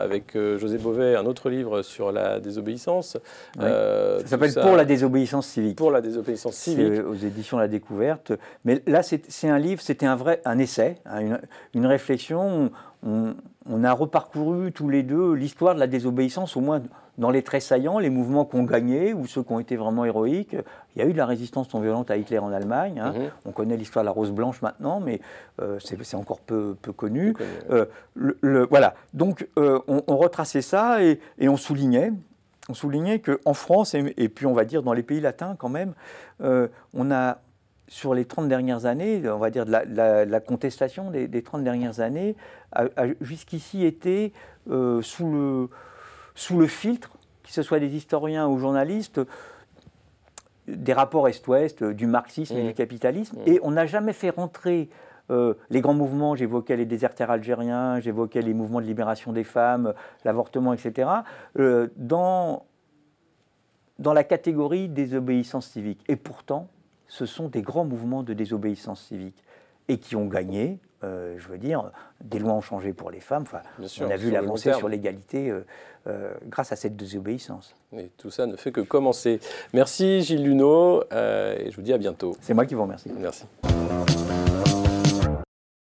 avec 0.00 0.36
José 0.56 0.78
Bové 0.78 1.16
un 1.16 1.26
autre 1.26 1.50
livre 1.50 1.82
sur 1.82 2.12
la 2.12 2.40
désobéissance. 2.40 3.16
Oui. 3.58 3.64
Ça 3.64 4.26
s'appelle 4.26 4.52
Pour 4.54 4.76
la 4.76 4.84
désobéissance 4.84 5.46
civique. 5.46 5.76
pour 5.76 5.90
la 5.90 6.00
désobéissance 6.00 6.54
C'est 6.54 6.70
civique. 6.72 7.02
aux 7.06 7.14
éditions 7.14 7.58
La 7.58 7.68
Découverte. 7.68 8.32
Mais 8.64 8.82
là, 8.86 9.02
c'est 9.02 9.22
c'est 9.30 9.48
un 9.48 9.58
livre, 9.58 9.80
c'était 9.82 10.06
un 10.06 10.16
vrai 10.16 10.40
un 10.44 10.58
essai, 10.58 10.96
hein, 11.06 11.20
une, 11.20 11.40
une 11.74 11.86
réflexion. 11.86 12.70
On, 13.06 13.10
on 13.16 13.34
a 13.84 13.92
reparcouru 13.92 14.72
tous 14.72 14.88
les 14.88 15.02
deux 15.02 15.32
l'histoire 15.34 15.74
de 15.74 15.80
la 15.80 15.86
désobéissance, 15.86 16.56
au 16.56 16.60
moins 16.60 16.80
dans 17.18 17.30
les 17.30 17.42
traits 17.42 17.62
saillants, 17.62 17.98
les 17.98 18.10
mouvements 18.10 18.44
qu'on 18.44 18.62
gagnait 18.62 19.12
ou 19.12 19.26
ceux 19.26 19.42
qui 19.42 19.52
ont 19.52 19.58
été 19.58 19.76
vraiment 19.76 20.04
héroïques. 20.04 20.56
Il 20.94 21.02
y 21.02 21.04
a 21.04 21.08
eu 21.08 21.12
de 21.12 21.18
la 21.18 21.26
résistance 21.26 21.72
non 21.74 21.80
violente 21.80 22.10
à 22.10 22.16
Hitler 22.16 22.38
en 22.38 22.52
Allemagne. 22.52 23.00
hein. 23.00 23.12
Mhm. 23.12 23.30
On 23.44 23.50
connaît 23.52 23.76
l'histoire 23.76 24.04
de 24.04 24.06
la 24.06 24.12
Rose 24.12 24.30
Blanche 24.30 24.62
maintenant, 24.62 25.00
mais 25.00 25.20
euh, 25.60 25.78
c'est 25.80 26.16
encore 26.16 26.40
peu, 26.40 26.76
peu 26.80 26.92
connu. 26.92 27.32
Peu 27.32 27.44
connu, 27.44 27.50
Euh, 27.70 27.84
le- 28.14 28.38
le- 28.40 28.66
voilà. 28.70 28.94
Donc, 29.14 29.48
euh, 29.58 29.80
on, 29.88 30.02
on 30.06 30.16
retraçait 30.16 30.62
ça 30.62 31.02
et, 31.02 31.18
et 31.38 31.48
on 31.48 31.56
soulignait, 31.56 32.12
on 32.68 32.74
soulignait 32.74 33.18
qu'en 33.20 33.54
France, 33.54 33.94
et, 33.94 34.14
et 34.16 34.28
puis 34.28 34.46
on 34.46 34.52
va 34.54 34.64
dire 34.64 34.82
dans 34.84 34.92
les 34.92 35.02
pays 35.02 35.20
latins 35.20 35.56
quand 35.58 35.68
même, 35.70 35.94
on 36.40 37.10
a, 37.10 37.38
sur 37.88 38.14
les 38.14 38.24
30 38.24 38.48
dernières 38.48 38.86
années, 38.86 39.22
on 39.28 39.38
va 39.38 39.50
dire 39.50 39.66
de 39.66 39.72
la, 39.72 40.40
contestation 40.40 41.10
des, 41.10 41.26
des 41.26 41.42
30 41.42 41.64
dernières 41.64 42.00
années, 42.00 42.36
a, 42.72 42.84
a 42.96 43.06
jusqu'ici 43.20 43.84
été 43.84 44.32
euh, 44.70 45.02
sous, 45.02 45.30
le, 45.30 45.68
sous 46.34 46.58
le 46.58 46.66
filtre, 46.66 47.10
que 47.42 47.50
ce 47.50 47.62
soit 47.62 47.80
des 47.80 47.96
historiens 47.96 48.46
ou 48.46 48.58
journalistes, 48.58 49.20
des 50.66 50.92
rapports 50.92 51.28
Est-Ouest, 51.28 51.82
euh, 51.82 51.94
du 51.94 52.06
marxisme 52.06 52.56
et 52.56 52.62
Mmh. 52.62 52.66
du 52.68 52.74
capitalisme, 52.74 53.36
Mmh. 53.38 53.48
et 53.48 53.60
on 53.62 53.70
n'a 53.70 53.86
jamais 53.86 54.12
fait 54.12 54.30
rentrer 54.30 54.90
euh, 55.30 55.54
les 55.70 55.80
grands 55.80 55.94
mouvements, 55.94 56.34
j'évoquais 56.34 56.76
les 56.76 56.86
déserteurs 56.86 57.30
algériens, 57.30 58.00
j'évoquais 58.00 58.42
les 58.42 58.54
mouvements 58.54 58.80
de 58.80 58.86
libération 58.86 59.32
des 59.32 59.44
femmes, 59.44 59.94
l'avortement, 60.24 60.72
etc., 60.72 61.08
euh, 61.58 61.88
dans, 61.96 62.64
dans 63.98 64.12
la 64.12 64.24
catégorie 64.24 64.88
désobéissance 64.88 65.68
civique. 65.68 66.02
Et 66.08 66.16
pourtant, 66.16 66.68
ce 67.08 67.26
sont 67.26 67.48
des 67.48 67.62
grands 67.62 67.84
mouvements 67.84 68.22
de 68.22 68.34
désobéissance 68.34 69.02
civique 69.02 69.42
et 69.88 69.98
qui 69.98 70.16
ont 70.16 70.26
gagné, 70.26 70.78
euh, 71.02 71.34
je 71.38 71.48
veux 71.48 71.58
dire, 71.58 71.90
des 72.22 72.38
lois 72.38 72.52
ont 72.52 72.60
changé 72.60 72.92
pour 72.92 73.10
les 73.10 73.20
femmes. 73.20 73.42
Enfin, 73.42 73.62
sûr, 73.86 74.06
on 74.06 74.10
a 74.10 74.16
vu 74.16 74.30
l'avancée 74.30 74.72
sur 74.74 74.88
l'égalité 74.88 75.50
euh, 75.50 75.64
euh, 76.06 76.34
grâce 76.46 76.72
à 76.72 76.76
cette 76.76 76.96
désobéissance. 76.96 77.74
Et 77.96 78.10
tout 78.18 78.30
ça 78.30 78.46
ne 78.46 78.56
fait 78.56 78.70
que 78.70 78.82
commencer. 78.82 79.40
Merci 79.72 80.22
Gilles 80.22 80.44
Luneau 80.44 81.02
et 81.10 81.70
je 81.70 81.76
vous 81.76 81.82
dis 81.82 81.92
à 81.92 81.98
bientôt. 81.98 82.36
C'est 82.40 82.54
moi 82.54 82.66
qui 82.66 82.74
vous 82.74 82.82
remercie. 82.82 83.10
Merci. 83.18 83.44